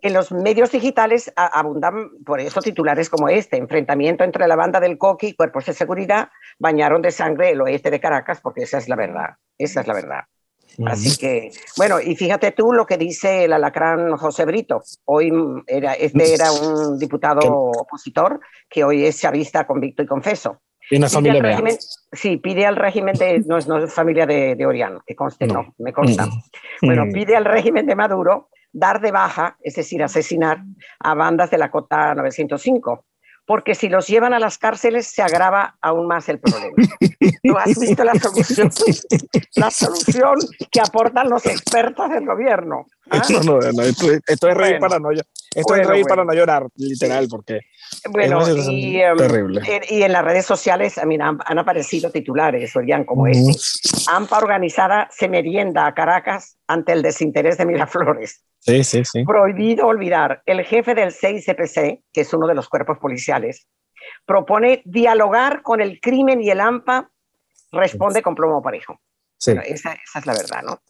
En 0.00 0.14
los 0.14 0.30
medios 0.30 0.70
digitales 0.70 1.32
abundan 1.34 2.10
por 2.24 2.40
eso 2.40 2.60
titulares 2.60 3.10
como 3.10 3.28
este, 3.28 3.56
enfrentamiento 3.56 4.22
entre 4.22 4.46
la 4.46 4.54
banda 4.54 4.78
del 4.78 4.96
Coqui 4.96 5.28
y 5.28 5.34
cuerpos 5.34 5.66
de 5.66 5.72
seguridad, 5.72 6.28
bañaron 6.58 7.02
de 7.02 7.10
sangre 7.10 7.50
el 7.50 7.60
oeste 7.60 7.90
de 7.90 7.98
Caracas, 7.98 8.40
porque 8.40 8.62
esa 8.62 8.78
es 8.78 8.88
la 8.88 8.94
verdad, 8.94 9.30
esa 9.58 9.80
es 9.80 9.88
la 9.88 9.94
verdad. 9.94 10.24
Así 10.86 11.16
que, 11.18 11.50
bueno, 11.76 12.00
y 12.00 12.14
fíjate 12.16 12.52
tú 12.52 12.72
lo 12.72 12.86
que 12.86 12.96
dice 12.96 13.44
el 13.44 13.52
alacrán 13.52 14.16
José 14.16 14.44
Brito. 14.44 14.82
Hoy 15.04 15.32
era, 15.66 15.94
este 15.94 16.34
era 16.34 16.52
un 16.52 16.98
diputado 16.98 17.40
opositor 17.40 18.40
que 18.68 18.84
hoy 18.84 19.04
es 19.04 19.20
chavista 19.20 19.66
convicto 19.66 20.02
y 20.02 20.06
confeso. 20.06 20.60
Y 20.90 20.96
una 20.96 21.08
familia 21.08 21.42
régimen, 21.42 21.76
Sí, 22.12 22.38
pide 22.38 22.64
al 22.64 22.76
régimen 22.76 23.14
de, 23.14 23.40
no 23.46 23.58
es, 23.58 23.68
no 23.68 23.84
es 23.84 23.92
familia 23.92 24.24
de, 24.24 24.54
de 24.54 24.66
Orián, 24.66 25.00
que 25.06 25.14
conste, 25.14 25.46
no, 25.46 25.74
me 25.78 25.92
consta. 25.92 26.26
Bueno, 26.80 27.04
pide 27.12 27.36
al 27.36 27.44
régimen 27.44 27.86
de 27.86 27.94
Maduro 27.94 28.48
dar 28.72 29.00
de 29.00 29.10
baja, 29.10 29.58
es 29.62 29.74
decir, 29.74 30.02
asesinar 30.02 30.62
a 31.00 31.14
bandas 31.14 31.50
de 31.50 31.58
la 31.58 31.70
Cota 31.70 32.14
905 32.14 33.04
porque 33.48 33.74
si 33.74 33.88
los 33.88 34.06
llevan 34.06 34.34
a 34.34 34.38
las 34.38 34.58
cárceles 34.58 35.06
se 35.06 35.22
agrava 35.22 35.78
aún 35.80 36.06
más 36.06 36.28
el 36.28 36.38
problema. 36.38 36.74
¿Tú 37.42 37.56
has 37.56 37.78
visto 37.78 38.04
la 38.04 38.12
solución? 38.14 38.70
La 39.56 39.70
solución 39.70 40.34
que 40.70 40.80
aportan 40.80 41.30
los 41.30 41.46
expertos 41.46 42.10
del 42.10 42.26
gobierno. 42.26 42.84
¿ah? 43.10 43.22
No, 43.42 43.58
no, 43.58 43.82
esto, 43.82 44.12
es 44.12 44.54
reír 44.54 44.78
para 44.78 44.98
no 44.98 45.08
esto 45.10 45.74
es 45.74 45.86
reír 45.86 46.04
para 46.06 46.24
no 46.24 46.34
llorar, 46.34 46.66
literal, 46.76 47.26
porque 47.28 47.60
bueno, 48.10 48.46
y, 48.70 49.00
em, 49.00 49.16
terrible. 49.16 49.62
y 49.88 50.02
en 50.02 50.12
las 50.12 50.24
redes 50.24 50.44
sociales 50.44 50.98
han, 50.98 51.10
han, 51.20 51.58
aparecido 51.58 52.10
titulares, 52.10 52.76
oigan, 52.76 53.04
como 53.04 53.26
este. 53.26 53.56
AMPA 54.08 54.38
organizada 54.38 55.08
se 55.10 55.26
merienda 55.26 55.86
a 55.86 55.94
Caracas 55.94 56.58
ante 56.66 56.92
el 56.92 57.00
desinterés 57.00 57.56
de 57.56 57.64
Miraflores. 57.64 58.44
Sí, 58.68 58.84
sí, 58.84 59.04
sí. 59.04 59.24
Prohibido 59.24 59.86
olvidar, 59.86 60.42
el 60.44 60.62
jefe 60.62 60.94
del 60.94 61.10
6CPC, 61.10 62.02
que 62.12 62.20
es 62.20 62.34
uno 62.34 62.46
de 62.46 62.54
los 62.54 62.68
cuerpos 62.68 62.98
policiales, 62.98 63.66
propone 64.26 64.82
dialogar 64.84 65.62
con 65.62 65.80
el 65.80 66.00
crimen 66.00 66.42
y 66.42 66.50
el 66.50 66.60
AMPA 66.60 67.10
responde 67.72 68.22
con 68.22 68.34
plomo 68.34 68.62
parejo. 68.62 69.00
Sí. 69.38 69.52
esa, 69.66 69.92
es 69.92 70.26
la 70.26 70.32
verdad, 70.32 70.62
¿no? 70.64 70.80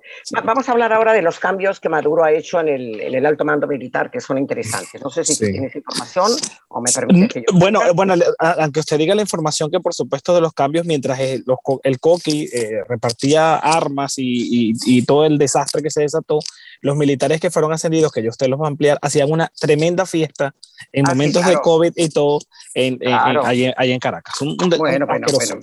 vamos 0.42 0.66
a 0.68 0.72
hablar 0.72 0.90
ahora 0.90 1.12
de 1.12 1.20
los 1.20 1.38
cambios 1.38 1.80
que 1.80 1.90
Maduro 1.90 2.24
ha 2.24 2.32
hecho 2.32 2.58
en 2.60 2.68
el, 2.68 2.98
en 2.98 3.14
el 3.14 3.26
alto 3.26 3.44
mando 3.44 3.66
militar, 3.66 4.10
que 4.10 4.20
son 4.20 4.38
interesantes. 4.38 5.02
No 5.02 5.10
sé 5.10 5.22
si 5.22 5.36
tienes 5.36 5.76
información 5.76 6.32
o 6.68 6.80
me 6.80 6.90
permite 6.90 7.28
que 7.28 7.40
yo... 7.40 7.58
Bueno, 7.58 7.80
bueno, 7.94 8.14
aunque 8.38 8.80
usted 8.80 8.96
diga 8.96 9.14
la 9.14 9.20
información 9.20 9.70
que 9.70 9.80
por 9.80 9.92
supuesto 9.92 10.34
de 10.34 10.40
los 10.40 10.54
cambios, 10.54 10.86
mientras 10.86 11.20
el, 11.20 11.44
los, 11.46 11.58
el 11.82 12.00
Coqui 12.00 12.48
eh, 12.50 12.84
repartía 12.88 13.56
armas 13.56 14.14
y, 14.16 14.72
y, 14.86 15.02
todo 15.02 15.26
el 15.26 15.36
desastre 15.36 15.82
que 15.82 15.90
se 15.90 16.00
desató, 16.00 16.38
los 16.80 16.96
militares 16.96 17.40
que 17.40 17.50
fueron 17.50 17.72
ascendidos, 17.72 18.12
que 18.12 18.22
yo 18.22 18.30
usted 18.30 18.48
los 18.48 18.58
va 18.58 18.64
a 18.64 18.68
ampliar, 18.68 18.98
hacían 19.02 19.30
una 19.30 19.52
tremenda 19.60 20.06
fiesta 20.06 20.54
en 20.92 21.06
ah, 21.06 21.10
momentos 21.10 21.44
de 21.44 21.56
COVID 21.56 21.92
y 21.96 22.08
todo 22.08 22.40
en, 22.74 22.98
allí, 23.06 23.72
en 23.76 23.98
Caracas. 23.98 24.34
bueno, 24.40 24.78
bueno, 24.78 25.06
bueno, 25.06 25.26
bueno. 25.30 25.60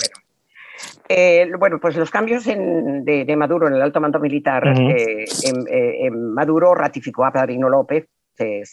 Eh, 1.08 1.52
bueno, 1.60 1.80
pues 1.80 1.96
los 1.96 2.10
cambios 2.10 2.46
de, 2.46 3.36
Maduro 3.38 3.68
en 3.68 3.76
el 3.76 3.82
alto 3.82 4.02
mando 4.02 4.20
militar, 4.20 4.68
eh, 4.68 5.26
en, 5.44 6.34
Maduro 6.34 6.74
ratificó 6.74 7.26
a 7.26 7.32
Padrino 7.32 7.70
López, 7.70 8.08
se, 8.36 8.65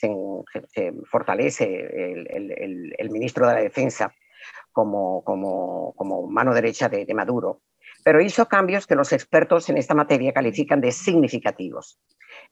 fortalece 1.04 1.64
el, 1.64 3.10
ministro 3.10 3.46
de 3.46 3.54
la 3.54 3.60
Defensa 3.60 4.14
como, 4.72 5.22
como, 5.24 6.26
mano 6.28 6.54
derecha 6.54 6.88
de, 6.88 7.12
Maduro, 7.14 7.60
pero 8.02 8.20
hizo 8.22 8.46
cambios 8.46 8.86
que 8.86 8.94
los 8.96 9.12
expertos 9.12 9.68
en 9.68 9.76
esta 9.76 9.94
materia 9.94 10.32
califican 10.32 10.80
de 10.80 10.90
significativos 10.90 12.00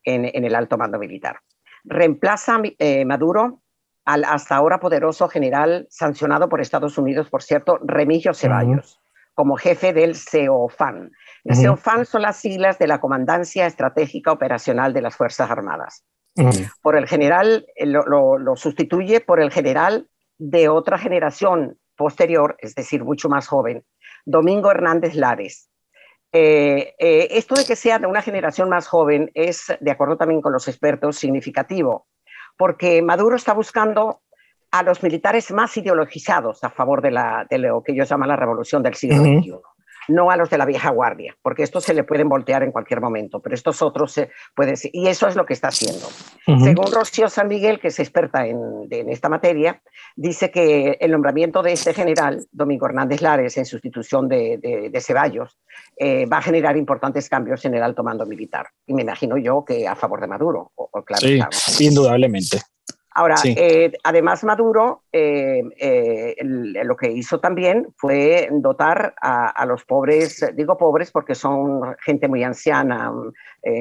en, 0.04 0.44
el 0.44 0.54
alto 0.54 0.76
mando 0.76 0.98
militar. 0.98 1.40
Reemplaza 1.84 2.60
eh, 2.78 3.06
Maduro 3.06 3.62
al 4.04 4.24
hasta 4.24 4.56
ahora 4.56 4.78
poderoso 4.78 5.28
general 5.28 5.86
sancionado 5.88 6.50
por 6.50 6.60
Estados 6.60 6.98
Unidos, 6.98 7.30
por 7.30 7.42
cierto, 7.42 7.78
Remigio 7.82 8.34
Ceballos 8.34 8.99
como 9.40 9.56
jefe 9.56 9.94
del 9.94 10.16
CEOFAN. 10.16 11.12
El 11.44 11.56
CEOFAN 11.56 12.04
son 12.04 12.20
las 12.20 12.36
siglas 12.36 12.78
de 12.78 12.86
la 12.86 13.00
Comandancia 13.00 13.64
Estratégica 13.64 14.32
Operacional 14.32 14.92
de 14.92 15.00
las 15.00 15.16
Fuerzas 15.16 15.50
Armadas. 15.50 16.04
Por 16.82 16.94
el 16.94 17.08
general, 17.08 17.64
eh, 17.74 17.86
lo, 17.86 18.54
sustituye 18.56 19.22
por 19.22 19.40
el 19.40 19.50
general 19.50 20.10
de 20.36 20.68
otra 20.68 20.98
generación 20.98 21.78
posterior, 21.96 22.58
es 22.58 22.74
decir, 22.74 23.02
mucho 23.02 23.30
más 23.30 23.48
joven, 23.48 23.82
Domingo 24.26 24.70
Hernández 24.70 25.14
Lares. 25.14 25.70
Eh, 26.32 26.92
eh, 26.98 27.28
esto 27.30 27.54
de 27.54 27.64
que 27.64 27.76
sea 27.76 27.98
de 27.98 28.08
una 28.08 28.20
generación 28.20 28.68
más 28.68 28.88
joven 28.88 29.30
es, 29.32 29.72
de 29.80 29.90
acuerdo 29.90 30.18
también 30.18 30.42
con 30.42 30.52
los 30.52 30.68
expertos, 30.68 31.16
significativo, 31.16 32.08
porque 32.58 33.00
Maduro 33.00 33.36
está 33.36 33.54
buscando 33.54 34.20
a 34.70 34.82
los 34.82 35.02
militares 35.02 35.50
más 35.50 35.76
ideologizados 35.76 36.62
a 36.64 36.70
favor 36.70 37.02
de, 37.02 37.10
la, 37.10 37.46
de 37.48 37.58
lo 37.58 37.82
que 37.82 37.92
ellos 37.92 38.08
llaman 38.08 38.28
la 38.28 38.36
revolución 38.36 38.82
del 38.82 38.94
siglo 38.94 39.22
XXI 39.22 39.52
no 40.10 40.30
a 40.30 40.36
los 40.36 40.50
de 40.50 40.58
la 40.58 40.66
vieja 40.66 40.90
guardia, 40.90 41.36
porque 41.42 41.62
estos 41.62 41.84
se 41.84 41.94
le 41.94 42.04
pueden 42.04 42.28
voltear 42.28 42.62
en 42.62 42.72
cualquier 42.72 43.00
momento, 43.00 43.40
pero 43.40 43.54
estos 43.54 43.80
otros 43.82 44.12
se 44.12 44.30
pueden... 44.54 44.74
Y 44.92 45.08
eso 45.08 45.28
es 45.28 45.36
lo 45.36 45.46
que 45.46 45.54
está 45.54 45.68
haciendo. 45.68 46.08
Según 46.44 46.92
Rocío 46.92 47.28
San 47.28 47.48
Miguel, 47.48 47.78
que 47.78 47.88
es 47.88 47.98
experta 48.00 48.46
en, 48.46 48.88
esta 48.90 49.28
materia, 49.28 49.80
dice 50.16 50.50
que 50.50 50.98
el 51.00 51.12
nombramiento 51.12 51.62
de 51.62 51.72
este 51.72 51.94
general, 51.94 52.46
Domingo 52.50 52.86
Hernández 52.86 53.22
Lares, 53.22 53.56
en 53.56 53.64
sustitución 53.64 54.28
de, 54.28 54.90
Ceballos, 55.00 55.58
eh, 55.96 56.26
va 56.26 56.38
a 56.38 56.42
generar 56.42 56.76
importantes 56.76 57.28
cambios 57.28 57.64
en 57.64 57.74
el 57.74 57.82
alto 57.82 58.02
mando 58.02 58.26
militar. 58.26 58.66
Y 58.86 58.94
me 58.94 59.02
imagino 59.02 59.36
yo 59.38 59.64
que 59.64 59.86
a 59.86 59.94
favor 59.94 60.20
de 60.20 60.26
Maduro. 60.26 60.72
claro, 61.04 61.48
sí, 61.52 61.86
indudablemente. 61.86 62.60
Ahora, 63.20 63.34
eh, 63.44 63.92
además 64.02 64.44
Maduro 64.44 65.02
eh, 65.12 65.60
eh, 65.78 66.36
lo 66.42 66.96
que 66.96 67.12
hizo 67.12 67.38
también 67.38 67.88
fue 67.98 68.48
dotar 68.50 69.14
a, 69.20 69.66
los 69.66 69.84
pobres, 69.84 70.42
digo 70.56 70.78
pobres 70.78 71.10
porque 71.10 71.34
son 71.34 71.82
gente 72.02 72.28
muy 72.28 72.42
anciana, 72.42 73.12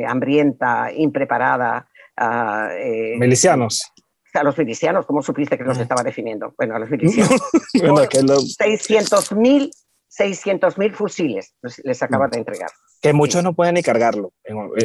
hambrienta, 0.10 0.91
impreparada. 0.91 1.88
milicianos. 3.17 3.93
A 4.34 4.43
los 4.43 4.58
milicianos, 4.58 5.06
¿cómo 5.06 5.21
supiste 5.21 5.58
que 5.58 5.63
los 5.63 5.80
estaba 5.80 6.04
definiendo? 6.04 6.54
Bueno, 6.58 6.75
a 6.75 6.80
los 6.80 6.89
milicianos. 6.91 7.39
bueno, 7.75 8.39
600 8.41 9.32
mil 9.32 9.71
600 10.10 10.78
mil 10.78 10.93
fusiles 10.93 11.54
les 11.84 12.04
acaban 12.04 12.30
de 12.32 12.39
entregar. 12.39 12.71
Que 13.02 13.13
muchos 13.13 13.41
no 13.41 13.54
pueden 13.54 13.75
ni 13.75 13.84
cargarlo. 13.84 14.34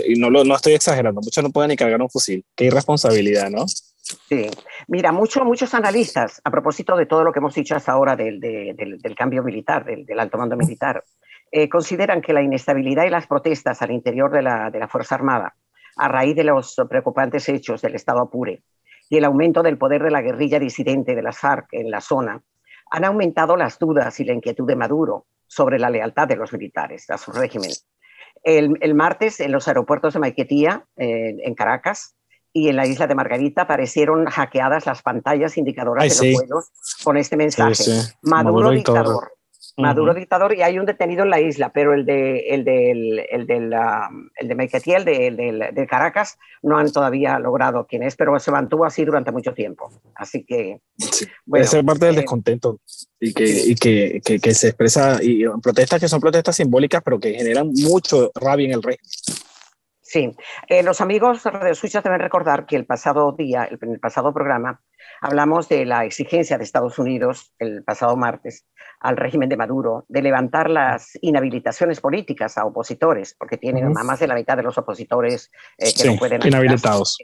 Y 0.07 0.17
no, 0.21 0.31
lo, 0.31 0.45
no 0.45 0.55
estoy 0.55 0.75
exagerando, 0.75 1.21
muchos 1.21 1.43
no 1.43 1.51
pueden 1.51 1.71
ni 1.71 1.77
cargar 1.77 2.01
un 2.01 2.09
fusil. 2.09 2.45
Qué 2.55 2.67
irresponsabilidad, 2.67 3.51
¿no? 3.51 3.65
Sí, 4.05 4.51
mira, 4.89 5.13
mucho, 5.13 5.43
muchos 5.47 5.73
analistas, 5.73 6.39
a 6.45 6.51
propósito 6.51 6.95
de 6.95 7.07
todo 7.07 7.25
lo 7.25 7.33
que 7.33 7.39
hemos 7.39 7.55
dicho 7.55 7.75
hasta 7.75 7.93
ahora 7.93 8.15
del, 8.15 8.39
del, 8.39 9.15
cambio 9.17 9.43
militar, 9.43 9.87
del, 9.87 10.21
alto 10.21 10.37
mando 10.37 10.59
militar, 10.59 11.03
eh, 11.51 11.71
consideran 11.71 12.21
que 12.21 12.35
la 12.35 12.43
inestabilidad 12.43 13.07
y 13.07 13.11
las 13.11 13.27
protestas 13.27 13.81
al 13.81 13.93
interior 13.93 14.31
de 14.31 14.43
la, 14.43 14.71
de 14.71 14.79
la 14.79 14.89
Fuerza 14.89 15.15
Armada, 15.15 15.57
a 15.97 16.09
raíz 16.09 16.37
de 16.37 16.45
los 16.45 16.77
preocupantes 16.87 17.49
hechos 17.49 17.81
del 17.81 17.95
Estado 17.95 18.21
Apure 18.21 18.63
y 19.09 19.17
el 19.17 19.25
aumento 19.25 19.63
del 19.63 19.79
poder 19.79 20.03
de 20.03 20.11
la 20.11 20.21
guerrilla 20.21 20.59
disidente 20.59 21.15
de 21.15 21.23
las 21.23 21.39
FARC 21.39 21.69
en 21.73 21.91
la 21.91 22.03
zona, 22.03 22.43
han 22.91 23.05
aumentado 23.07 23.57
las 23.57 23.79
dudas 23.79 24.21
y 24.21 24.25
la 24.25 24.35
inquietud 24.35 24.67
de 24.67 24.77
Maduro 24.77 25.25
sobre 25.47 25.79
la 25.79 25.89
lealtad 25.89 26.29
de 26.29 26.37
los 26.37 26.53
militares 26.53 27.09
a 27.09 27.17
su 27.17 27.33
régimen. 27.33 27.71
El, 28.43 28.77
el 28.83 28.95
martes, 28.95 29.41
en 29.41 29.51
los 29.51 29.67
aeropuertos 29.67 30.13
de 30.13 30.21
Maiquetía, 30.21 30.85
en 30.97 31.55
Caracas, 31.55 32.15
y 32.57 32.69
en 32.69 32.77
la 32.77 32.87
isla 32.87 33.09
de 33.09 33.17
Margarita 33.17 33.63
aparecieron 33.63 34.25
hackeadas 34.27 34.87
las 34.87 35.03
pantallas 35.03 35.59
indicadoras 35.59 36.05
de 36.05 36.33
los 36.33 36.41
vuelos 36.41 36.71
con 37.03 37.17
este 37.17 37.37
mensaje. 37.37 37.83
Maduro, 38.23 38.71
dictador. 38.71 39.33
Maduro 39.77 40.15
dictador 40.15 40.55
y 40.57 40.63
hay 40.63 40.79
un 40.79 40.87
detenido 40.87 41.25
en 41.25 41.31
la 41.31 41.41
isla, 41.41 41.73
pero 41.73 41.95
el 41.95 42.07
de 42.07 42.39
el 42.51 42.65
del 42.65 43.27
el 43.29 43.47
del 43.49 43.75
el 44.37 44.49
de 44.49 45.27
el 45.27 45.75
de, 45.75 45.87
Caracas, 45.89 46.39
no 46.63 46.79
han 46.79 46.93
todavía 46.93 47.41
logrado 47.41 47.85
quién 47.89 48.05
es, 48.05 48.15
pero 48.15 48.39
se 48.39 48.53
mantuvo 48.53 48.85
así 48.85 49.05
durante 49.05 49.33
mucho 49.33 49.53
tiempo. 49.53 49.91
Así 50.15 50.45
que 50.45 50.81
sí. 50.97 51.27
bueno, 51.45 51.65
es 51.65 51.85
parte 51.85 52.07
del 52.07 52.15
eh, 52.15 52.19
descontento 52.19 52.79
y 53.19 53.35
que, 53.35 53.45
y 53.45 53.75
que, 53.75 54.21
que, 54.25 54.39
que, 54.39 54.55
se 54.55 54.69
expresa 54.69 55.19
y 55.21 55.45
protestas 55.61 56.01
que 56.01 56.09
son 56.09 56.21
protestas 56.21 56.55
simbólicas, 56.55 57.03
pero 57.05 57.19
que 57.19 57.35
generan 57.35 57.73
mucho 57.73 58.31
rabia 58.37 58.67
en 58.67 58.75
el 58.75 58.83
régimen. 58.83 59.11
Sí, 60.15 60.31
eh, 60.69 60.85
los 60.85 61.01
amigos 61.01 61.43
de 61.43 61.75
Suiza 61.75 62.01
deben 62.01 62.21
recordar 62.21 62.67
que 62.67 62.77
el 62.77 62.87
pasado 62.87 63.33
día, 63.33 63.67
en 63.69 63.95
el 63.95 63.99
pasado 63.99 64.33
programa, 64.33 64.81
hablamos 65.21 65.69
de 65.69 65.85
la 65.85 66.05
exigencia 66.05 66.59
de 66.59 66.65
Estados 66.65 66.99
Unidos 66.99 67.53
el 67.59 67.83
pasado 67.85 68.17
martes 68.17 68.67
al 69.01 69.17
régimen 69.17 69.49
de 69.49 69.57
Maduro 69.57 70.07
de 70.09 70.23
levantar 70.23 70.71
las 70.71 71.19
inhabilitaciones 71.21 72.01
políticas 72.01 72.57
a 72.57 72.65
opositores, 72.65 73.35
porque 73.39 73.59
tienen 73.59 73.97
a 73.97 74.03
más 74.03 74.21
de 74.21 74.27
la 74.27 74.35
mitad 74.35 74.57
de 74.57 74.63
los 74.63 74.79
opositores 74.79 75.51
eh, 75.77 75.93
que 75.95 76.09
no 76.09 76.17
pueden 76.17 76.41
inhabilitados. 76.47 77.19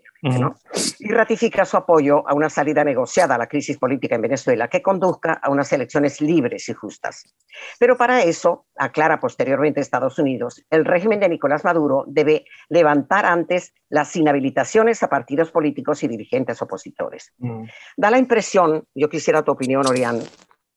Y 0.99 1.09
ratifica 1.09 1.65
su 1.65 1.79
apoyo 1.79 2.29
a 2.29 2.35
una 2.35 2.51
salida 2.51 2.85
negociada 2.85 3.35
a 3.35 3.39
la 3.39 3.47
crisis 3.47 3.79
política 3.79 4.15
en 4.15 4.23
Venezuela 4.23 4.69
que 4.69 4.83
conduzca 4.83 5.41
a 5.43 5.51
unas 5.51 5.73
elecciones 5.73 6.21
libres 6.21 6.69
y 6.69 6.75
justas. 6.75 7.25
Pero 7.79 7.97
para 7.97 8.23
eso, 8.23 8.67
aclara 8.77 9.19
posteriormente 9.19 9.81
Estados 9.81 10.19
Unidos, 10.19 10.63
el 10.71 10.85
régimen 10.85 11.21
de 11.21 11.31
Nicolás 11.31 11.65
Maduro 11.65 12.05
debe 12.07 12.45
levantar 12.69 13.25
antes 13.25 13.73
las 13.91 14.15
inhabilitaciones 14.17 15.03
a 15.03 15.09
partidos 15.09 15.51
políticos 15.51 16.03
y 16.03 16.09
dirigentes 16.09 16.63
opositores. 16.63 17.35
Da 17.97 18.11
la 18.11 18.19
impresión, 18.19 18.85
yo 18.95 19.09
quisiera 19.09 19.43
tu 19.43 19.53
opinión, 19.53 19.87
Orián, 19.87 20.21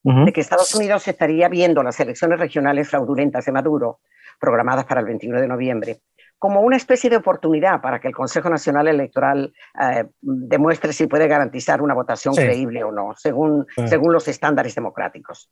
de 0.03 0.33
que 0.33 0.41
Estados 0.41 0.75
Unidos 0.75 1.07
estaría 1.07 1.47
viendo 1.47 1.81
las 1.81 1.99
elecciones 1.99 2.39
regionales 2.39 2.89
fraudulentas 2.89 3.45
de 3.45 3.51
Maduro, 3.53 3.99
programadas 4.39 4.85
para 4.85 4.99
el 4.99 5.05
21 5.05 5.39
de 5.39 5.47
noviembre, 5.47 6.01
como 6.37 6.59
una 6.59 6.75
especie 6.75 7.09
de 7.09 7.15
oportunidad 7.15 7.79
para 7.79 8.01
que 8.01 8.09
el 8.09 8.13
Consejo 8.13 8.49
Nacional 8.49 8.89
Electoral 8.89 9.53
eh, 9.79 10.05
demuestre 10.19 10.91
si 10.91 11.07
puede 11.07 11.27
garantizar 11.29 11.81
una 11.81 11.93
votación 11.93 12.35
creíble 12.35 12.83
o 12.83 12.91
no, 12.91 13.13
según, 13.15 13.65
según 13.85 14.11
los 14.11 14.27
estándares 14.27 14.75
democráticos. 14.75 15.49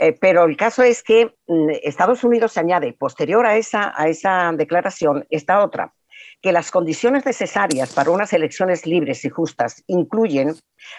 Eh, 0.00 0.14
pero 0.20 0.44
el 0.44 0.56
caso 0.56 0.82
es 0.82 1.02
que 1.02 1.34
mm, 1.46 1.70
Estados 1.82 2.24
Unidos 2.24 2.52
se 2.52 2.60
añade, 2.60 2.92
posterior 2.92 3.46
a 3.46 3.56
esa, 3.56 3.94
a 3.96 4.08
esa 4.08 4.52
declaración, 4.54 5.24
esta 5.30 5.64
otra, 5.64 5.94
que 6.40 6.52
las 6.52 6.70
condiciones 6.70 7.26
necesarias 7.26 7.92
para 7.92 8.10
unas 8.10 8.32
elecciones 8.32 8.86
libres 8.86 9.24
y 9.24 9.28
justas 9.28 9.82
incluyen 9.86 10.54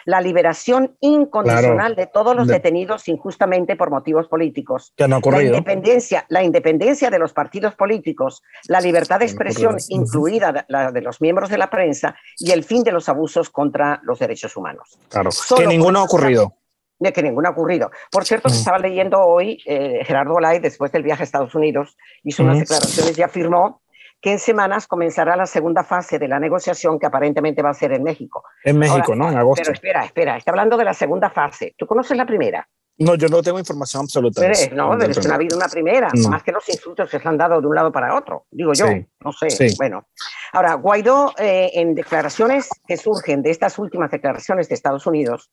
la 0.05 0.19
liberación 0.19 0.97
incondicional 0.99 1.95
de 1.95 2.07
todos 2.07 2.35
los 2.35 2.47
detenidos 2.47 3.07
injustamente 3.07 3.75
por 3.75 3.89
motivos 3.89 4.27
políticos, 4.27 4.93
la 4.97 5.43
independencia, 5.43 6.25
la 6.29 6.43
independencia 6.43 7.09
de 7.09 7.19
los 7.19 7.31
partidos 7.31 7.75
políticos, 7.75 8.41
la 8.67 8.81
libertad 8.81 9.19
de 9.19 9.25
expresión, 9.25 9.77
incluida 9.87 10.65
la 10.67 10.91
de 10.91 11.01
los 11.01 11.21
miembros 11.21 11.49
de 11.49 11.57
la 11.57 11.69
prensa, 11.69 12.15
y 12.37 12.51
el 12.51 12.63
fin 12.63 12.83
de 12.83 12.91
los 12.91 13.07
abusos 13.07 13.49
contra 13.49 14.01
los 14.03 14.19
derechos 14.19 14.55
humanos. 14.57 14.99
Claro, 15.09 15.29
que 15.55 15.67
ninguno 15.67 15.99
ha 15.99 16.03
ocurrido. 16.03 16.53
de 16.99 17.13
que 17.13 17.23
ninguno 17.23 17.47
ha 17.47 17.51
ocurrido. 17.51 17.91
Por 18.11 18.25
cierto, 18.25 18.49
se 18.49 18.57
estaba 18.57 18.77
leyendo 18.77 19.21
hoy, 19.21 19.63
eh, 19.65 20.03
Gerardo 20.03 20.33
Olay, 20.33 20.59
después 20.59 20.91
del 20.91 21.03
viaje 21.03 21.23
a 21.23 21.25
Estados 21.25 21.55
Unidos, 21.55 21.95
hizo 22.23 22.43
unas 22.43 22.59
declaraciones 22.59 23.17
y 23.17 23.21
afirmó 23.21 23.78
que 24.21 24.31
en 24.33 24.39
semanas 24.39 24.87
comenzará 24.87 25.35
la 25.35 25.45
segunda 25.45 25.83
fase 25.83 26.19
de 26.19 26.27
la 26.27 26.39
negociación 26.39 26.99
que 26.99 27.05
aparentemente 27.05 27.61
va 27.61 27.69
a 27.69 27.73
ser 27.73 27.93
en 27.93 28.03
México. 28.03 28.43
En 28.63 28.77
México, 28.77 29.15
¿no? 29.15 29.29
En 29.31 29.37
agosto. 29.37 29.63
Pero 29.63 29.73
espera, 29.73 30.05
espera, 30.05 30.37
está 30.37 30.51
hablando 30.51 30.77
de 30.77 30.83
la 30.83 30.93
segunda 30.93 31.29
fase. 31.29 31.73
¿Tú 31.77 31.87
conoces 31.87 32.17
la 32.17 32.25
primera? 32.25 32.67
No, 32.99 33.15
yo 33.15 33.29
no 33.29 33.41
tengo 33.41 33.57
información 33.57 34.03
absoluta. 34.03 34.41
Pero, 34.41 34.75
no, 34.75 34.97
pero 34.97 35.11
es 35.11 35.19
que 35.19 35.27
no 35.27 35.33
ha 35.33 35.37
habido 35.37 35.55
una 35.55 35.69
primera, 35.69 36.09
más 36.29 36.43
que 36.43 36.51
los 36.51 36.67
insultos 36.67 37.09
que 37.09 37.17
se 37.17 37.27
han 37.27 37.37
dado 37.37 37.61
de 37.61 37.67
un 37.67 37.73
lado 37.73 37.93
para 37.93 38.13
otro, 38.13 38.45
digo 38.51 38.73
yo, 38.73 38.87
no 39.23 39.31
sé. 39.31 39.73
Bueno, 39.77 40.09
ahora, 40.51 40.73
Guaidó, 40.73 41.33
eh, 41.37 41.71
en 41.75 41.95
declaraciones 41.95 42.67
que 42.85 42.97
surgen 42.97 43.41
de 43.41 43.51
estas 43.51 43.79
últimas 43.79 44.11
declaraciones 44.11 44.67
de 44.67 44.75
Estados 44.75 45.07
Unidos, 45.07 45.49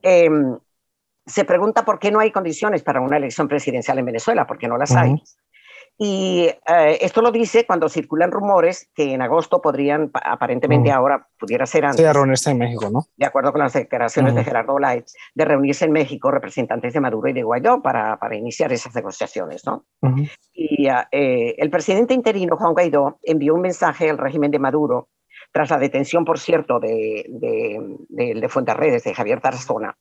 em, 0.00 0.56
se 1.26 1.44
pregunta 1.44 1.84
por 1.84 1.98
qué 1.98 2.10
no 2.10 2.18
hay 2.18 2.32
condiciones 2.32 2.82
para 2.82 3.02
una 3.02 3.18
elección 3.18 3.46
presidencial 3.46 3.98
en 3.98 4.06
Venezuela, 4.06 4.46
porque 4.46 4.66
no 4.66 4.78
las 4.78 4.92
hay. 4.92 5.22
Y 6.02 6.46
eh, 6.66 6.98
esto 7.02 7.20
lo 7.20 7.30
dice 7.30 7.66
cuando 7.66 7.90
circulan 7.90 8.30
rumores 8.30 8.88
que 8.94 9.12
en 9.12 9.20
agosto 9.20 9.60
podrían, 9.60 10.10
aparentemente 10.14 10.88
mm. 10.88 10.94
ahora 10.94 11.28
pudiera 11.38 11.66
ser 11.66 11.84
antes. 11.84 12.02
De 12.02 12.10
reunirse 12.10 12.52
en 12.52 12.56
México, 12.56 12.88
¿no? 12.90 13.00
De 13.18 13.26
acuerdo 13.26 13.52
con 13.52 13.60
las 13.60 13.74
declaraciones 13.74 14.34
de 14.34 14.42
Gerardo 14.42 14.78
Light, 14.78 15.04
de 15.34 15.44
reunirse 15.44 15.84
en 15.84 15.92
México 15.92 16.30
representantes 16.30 16.94
de 16.94 17.00
Maduro 17.00 17.28
y 17.28 17.34
de 17.34 17.42
Guaidó 17.42 17.82
para, 17.82 18.18
para 18.18 18.34
iniciar 18.34 18.72
esas 18.72 18.94
negociaciones, 18.94 19.66
¿no? 19.66 19.84
Y 20.54 20.88
eh, 20.88 21.54
el 21.58 21.68
presidente 21.68 22.14
interino, 22.14 22.56
Juan 22.56 22.72
Guaidó, 22.72 23.18
envió 23.22 23.54
un 23.54 23.60
mensaje 23.60 24.08
al 24.08 24.16
régimen 24.16 24.50
de 24.50 24.58
Maduro 24.58 25.10
tras 25.52 25.68
la 25.68 25.78
detención, 25.78 26.24
por 26.24 26.38
cierto, 26.38 26.80
de, 26.80 27.26
de, 27.28 27.96
de, 28.08 28.40
de 28.40 28.48
Fuenterredes, 28.48 29.04
de 29.04 29.12
Javier 29.12 29.42
Tarazona, 29.42 29.98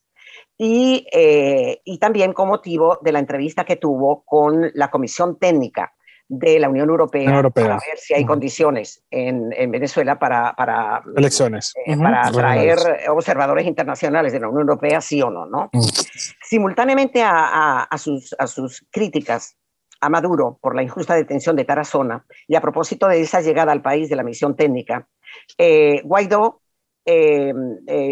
y, 0.61 1.07
eh, 1.13 1.81
y 1.85 1.97
también 1.99 2.33
con 2.33 2.49
motivo 2.49 2.99
de 3.01 3.13
la 3.13 3.19
entrevista 3.19 3.63
que 3.63 3.77
tuvo 3.77 4.23
con 4.25 4.69
la 4.73 4.91
Comisión 4.91 5.39
Técnica 5.39 5.93
de 6.27 6.59
la 6.59 6.69
Unión 6.69 6.89
Europea, 6.89 7.41
para 7.51 7.75
ver 7.75 7.97
si 7.97 8.13
hay 8.13 8.25
condiciones 8.25 9.03
en, 9.09 9.51
en 9.53 9.71
Venezuela 9.71 10.19
para, 10.19 10.53
para 10.53 11.01
elecciones, 11.15 11.73
eh, 11.87 11.97
para 11.97 12.29
traer 12.29 12.77
observadores 13.09 13.65
internacionales 13.65 14.33
de 14.33 14.41
la 14.41 14.49
Unión 14.49 14.63
Europea, 14.63 15.01
sí 15.01 15.21
o 15.21 15.31
no, 15.31 15.45
¿no? 15.47 15.71
Simultáneamente 16.43 17.23
a, 17.23 17.83
a, 17.83 17.97
sus, 17.97 18.35
a 18.37 18.45
sus 18.45 18.85
críticas 18.91 19.57
a 20.01 20.09
Maduro 20.09 20.59
por 20.61 20.75
la 20.75 20.83
injusta 20.83 21.15
detención 21.15 21.55
de 21.55 21.65
Tarazona 21.65 22.25
y 22.47 22.55
a 22.55 22.61
propósito 22.61 23.07
de 23.07 23.21
esa 23.21 23.41
llegada 23.41 23.71
al 23.71 23.81
país 23.81 24.09
de 24.09 24.15
la 24.17 24.23
misión 24.23 24.55
técnica, 24.55 25.07
eh, 25.57 26.01
Guaidó 26.03 26.61
eh, 27.05 27.53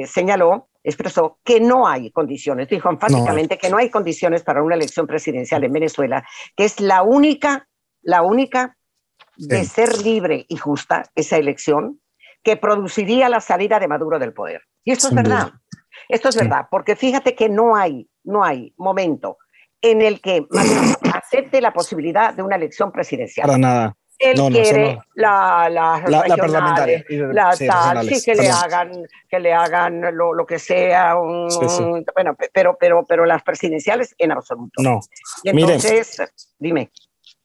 señaló, 0.08 0.70
expresó 0.90 1.40
que 1.44 1.60
no 1.60 1.86
hay 1.86 2.12
condiciones, 2.12 2.70
dijo 2.70 2.90
enfáticamente 2.90 3.58
que 3.58 3.70
no 3.70 3.78
hay 3.78 3.90
condiciones 3.90 4.44
para 4.44 4.64
una 4.64 4.76
elección 4.76 5.06
presidencial 5.06 5.64
en 5.64 5.72
Venezuela, 5.72 6.24
que 6.56 6.64
es 6.64 6.80
la 6.80 7.04
única, 7.04 7.68
la 8.02 8.22
única 8.22 8.78
de 9.36 9.66
ser 9.66 9.98
libre 10.02 10.46
y 10.48 10.56
justa 10.56 11.04
esa 11.14 11.38
elección 11.38 12.00
que 12.42 12.56
produciría 12.56 13.28
la 13.28 13.42
salida 13.42 13.80
de 13.80 13.88
Maduro 13.88 14.18
del 14.18 14.34
poder. 14.34 14.62
Y 14.86 14.94
esto 14.94 15.10
es 15.10 15.16
verdad. 15.16 15.52
Esto 16.08 16.30
es 16.30 16.38
verdad, 16.38 16.68
porque 16.72 16.96
fíjate 16.96 17.36
que 17.36 17.50
no 17.50 17.76
hay, 17.76 18.10
no 18.24 18.44
hay 18.44 18.74
momento 18.78 19.38
en 19.82 20.02
el 20.02 20.22
que 20.22 20.48
acepte 21.14 21.60
la 21.60 21.74
posibilidad 21.74 22.34
de 22.34 22.44
una 22.44 22.56
elección 22.56 22.92
presidencial. 22.92 23.48
Para 23.48 23.58
nada. 23.58 23.98
Él 24.20 24.36
quiere 24.52 25.00
la, 25.14 25.70
la, 25.70 26.04
la, 26.08 26.36
parlamentaria, 26.36 27.06
la 27.10 27.56
tal, 27.56 28.10
sí, 28.10 28.24
que 28.24 28.34
le 28.34 28.50
hagan, 28.50 28.92
que 29.30 29.40
le 29.40 29.54
hagan 29.54 30.16
lo, 30.16 30.34
lo 30.34 30.46
que 30.46 30.58
sea, 30.58 31.16
bueno, 31.16 32.36
pero, 32.52 32.78
pero, 32.80 33.06
pero 33.06 33.26
las 33.26 33.44
presidenciales 33.44 34.16
en 34.18 34.32
absoluto. 34.32 34.82
No. 34.82 35.00
Y 35.44 35.50
entonces, 35.50 36.22
dime. 36.58 36.92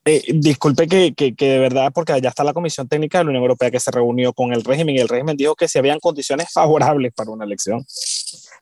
Eh, 0.04 0.22
disculpe 0.34 0.88
que, 0.88 1.14
que, 1.14 1.36
que, 1.36 1.48
de 1.48 1.58
verdad, 1.60 1.92
porque 1.94 2.12
allá 2.12 2.30
está 2.30 2.42
la 2.42 2.52
Comisión 2.52 2.88
Técnica 2.88 3.18
de 3.18 3.24
la 3.24 3.30
Unión 3.30 3.42
Europea 3.44 3.70
que 3.70 3.78
se 3.78 3.90
reunió 3.90 4.32
con 4.32 4.52
el 4.52 4.64
régimen 4.64 4.96
y 4.96 4.98
el 4.98 5.08
régimen 5.08 5.36
dijo 5.36 5.54
que 5.54 5.68
si 5.68 5.78
habían 5.78 6.00
condiciones 6.00 6.52
favorables 6.52 7.12
para 7.12 7.30
una 7.30 7.44
elección. 7.44 7.84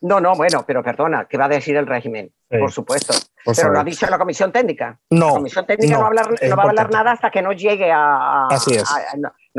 No, 0.02 0.20
no, 0.20 0.34
bueno, 0.34 0.64
pero 0.66 0.82
perdona, 0.82 1.26
¿qué 1.26 1.36
va 1.36 1.44
a 1.44 1.48
decir 1.48 1.76
el 1.76 1.86
régimen? 1.86 2.32
Por 2.48 2.72
supuesto. 2.72 3.14
pero 3.44 3.70
lo 3.70 3.80
ha 3.80 3.84
dicho 3.84 4.06
la 4.06 4.18
comisión 4.18 4.50
técnica. 4.50 4.98
No. 5.10 5.26
La 5.26 5.32
comisión 5.34 5.66
técnica 5.66 5.92
no, 5.92 6.00
va, 6.00 6.04
a 6.04 6.08
hablar, 6.08 6.26
no 6.42 6.56
va 6.56 6.62
a 6.62 6.66
hablar 6.66 6.90
nada 6.90 7.12
hasta 7.12 7.30
que 7.30 7.42
no 7.42 7.52
llegue 7.52 7.92
a. 7.92 8.46
Así 8.46 8.74
es. 8.74 8.84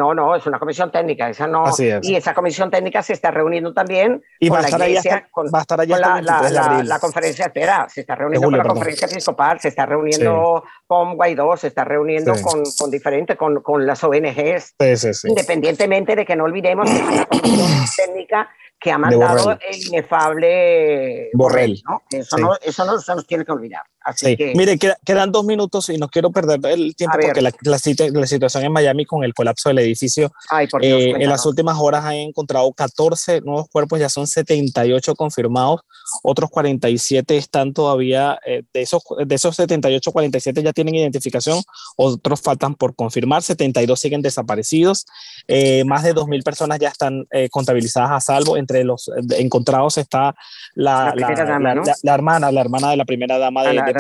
No, 0.02 0.16
no, 0.16 0.36
es 0.36 0.46
una 0.48 0.58
comisión 0.58 0.92
técnica. 0.92 1.30
Esa 1.30 1.46
no, 1.46 1.66
Así 1.66 1.88
es. 1.88 2.08
Y 2.08 2.16
esa 2.16 2.34
comisión 2.34 2.72
técnica 2.72 3.04
se 3.04 3.14
está 3.14 3.30
reuniendo 3.30 3.72
también 3.74 4.24
y 4.40 4.50
con 4.50 4.58
va, 4.58 4.62
estar 4.62 4.80
la 4.80 4.88
iglesia, 4.88 5.28
con, 5.30 5.46
va 5.48 5.60
a 5.60 5.62
estar 5.62 5.80
allá 5.80 5.96
con 5.96 6.26
la, 6.26 6.42
la, 6.50 6.84
la, 6.84 7.00
conferencia, 7.00 7.46
espera, 7.46 7.88
se 7.88 8.02
está 8.02 8.16
reuniendo 8.16 8.48
julio, 8.48 8.58
con 8.58 8.58
la 8.58 8.64
perdón. 8.64 8.76
conferencia 8.78 9.08
episcopal, 9.08 9.60
se 9.60 9.68
está 9.68 9.86
reuniendo 9.86 10.64
sí. 10.66 10.72
con 10.88 11.16
Guaidó, 11.16 11.56
se 11.56 11.68
está 11.68 11.84
reuniendo 11.84 12.34
sí. 12.34 12.44
con, 12.44 12.64
con 12.78 12.90
diferentes, 12.90 13.38
con, 13.38 13.62
con 13.62 13.86
las 13.86 14.04
ONGs, 14.04 14.76
sí, 14.96 15.28
independientemente 15.28 16.16
de 16.16 16.26
que 16.26 16.36
no 16.36 16.46
olvidemos 16.46 16.90
que 16.90 16.96
es 16.96 17.04
una 17.04 17.26
comisión 17.26 17.86
técnica 17.96 18.50
que 18.80 18.92
ha 18.92 18.98
mandado 18.98 19.52
el 19.52 19.88
inefable 19.88 21.30
Borrell. 21.34 21.80
¿no? 21.88 22.02
Eso, 22.10 22.38
no, 22.40 22.56
eso 22.60 22.86
no 22.86 23.00
se 23.00 23.14
nos 23.14 23.28
tiene 23.28 23.46
que 23.46 23.52
olvidar. 23.52 23.84
Así 24.04 24.26
sí. 24.26 24.38
que, 24.38 24.54
Mire, 24.56 24.78
quedan 24.78 25.32
dos 25.32 25.46
minutos 25.46 25.90
y 25.90 25.98
no 25.98 26.10
quiero 26.10 26.32
perder 26.32 26.60
el 26.66 26.96
tiempo 26.96 27.18
porque 27.22 27.42
la, 27.42 27.52
la, 27.62 27.78
la, 28.12 28.28
situación 28.28 28.64
en 28.64 28.72
Miami 28.72 29.06
con 29.06 29.24
el 29.24 29.34
colapso 29.34 29.70
del 29.70 29.80
edificio, 29.80 30.32
Ay, 30.50 30.68
por 30.68 30.82
Dios, 30.82 31.00
eh, 31.00 31.14
en 31.20 31.30
las 31.30 31.46
últimas 31.46 31.78
horas 31.80 32.04
han 32.06 32.16
encontrado 32.16 32.72
14 32.74 33.42
nuevos 33.42 33.70
cuerpos, 33.70 34.00
ya 34.00 34.10
son 34.10 34.26
78 34.26 35.16
confirmados, 35.16 35.82
otros 36.24 36.50
47 36.50 37.38
están 37.38 37.74
todavía, 37.74 38.40
eh, 38.46 38.64
de, 38.74 38.82
esos, 38.82 39.04
de 39.26 39.36
esos 39.36 39.56
78, 39.56 40.12
47 40.12 40.64
ya 40.64 40.74
tienen 40.74 40.96
identificación, 40.96 41.62
otros 41.96 42.42
faltan 42.42 42.76
por 42.76 42.96
confirmar, 42.96 43.44
72 43.44 44.00
siguen 44.00 44.22
desaparecidos, 44.22 45.06
eh, 45.48 45.84
más 45.86 46.04
de 46.04 46.16
2.000 46.16 46.44
personas 46.44 46.80
ya 46.80 46.90
están 46.90 47.26
eh, 47.32 47.50
contabilizadas 47.50 48.12
a 48.12 48.20
salvo, 48.20 48.58
entre 48.58 48.84
los 48.84 49.12
encontrados 49.38 49.98
está 49.98 50.36
la, 50.74 51.14
la, 51.16 51.46
dama, 51.46 51.76
¿no? 51.76 51.84
la, 52.04 52.14
hermana, 52.14 52.52
la 52.52 52.62
hermana 52.62 52.92
de 52.92 52.98
la 52.98 53.06
primera 53.06 53.38
dama 53.38 53.64
de, 53.64 53.91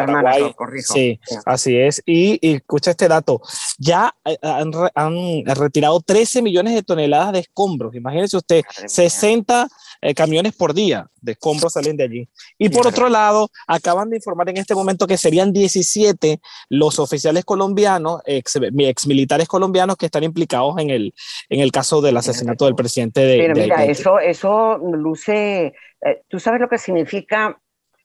sí, 0.81 1.19
sí, 1.23 1.35
así 1.45 1.77
es. 1.77 2.01
Y, 2.05 2.39
y, 2.41 2.55
escucha 2.55 2.91
este 2.91 3.07
dato, 3.07 3.41
ya 3.77 4.13
han, 4.41 4.71
han, 4.95 5.45
retirado 5.55 5.99
13 6.01 6.41
millones 6.41 6.73
de 6.73 6.83
toneladas 6.83 7.33
de 7.33 7.39
escombros. 7.39 7.95
Imagínense 7.95 8.37
usted, 8.37 8.63
60 8.85 9.67
eh, 10.03 10.13
camiones 10.15 10.55
por 10.55 10.73
día 10.73 11.07
de 11.21 11.33
escombros 11.33 11.73
salen 11.73 11.95
de 11.95 12.03
allí. 12.03 12.29
Y 12.57 12.69
por 12.69 12.87
otro 12.87 13.07
lado, 13.07 13.49
acaban 13.67 14.09
de 14.09 14.17
informar 14.17 14.49
en 14.49 14.57
este 14.57 14.73
momento 14.73 15.05
que 15.05 15.17
serían 15.17 15.53
17 15.53 16.39
los 16.69 16.97
oficiales 16.97 17.45
colombianos, 17.45 18.21
ex, 18.25 18.57
ex 18.79 19.05
militares 19.05 19.47
colombianos 19.47 19.97
que 19.97 20.07
están 20.07 20.23
implicados 20.23 20.75
en 20.79 20.89
el, 20.89 21.13
en 21.49 21.59
el 21.59 21.71
caso 21.71 22.01
del 22.01 22.17
asesinato 22.17 22.65
del 22.65 22.75
presidente 22.75 23.21
de... 23.21 23.37
Pero 23.37 23.53
de, 23.53 23.61
mira, 23.61 23.81
de, 23.81 23.91
eso, 23.91 24.19
eso 24.19 24.77
luce... 24.77 25.73
Eh, 26.03 26.23
¿Tú 26.27 26.39
sabes 26.39 26.59
lo 26.59 26.67
que 26.67 26.79
significa 26.79 27.60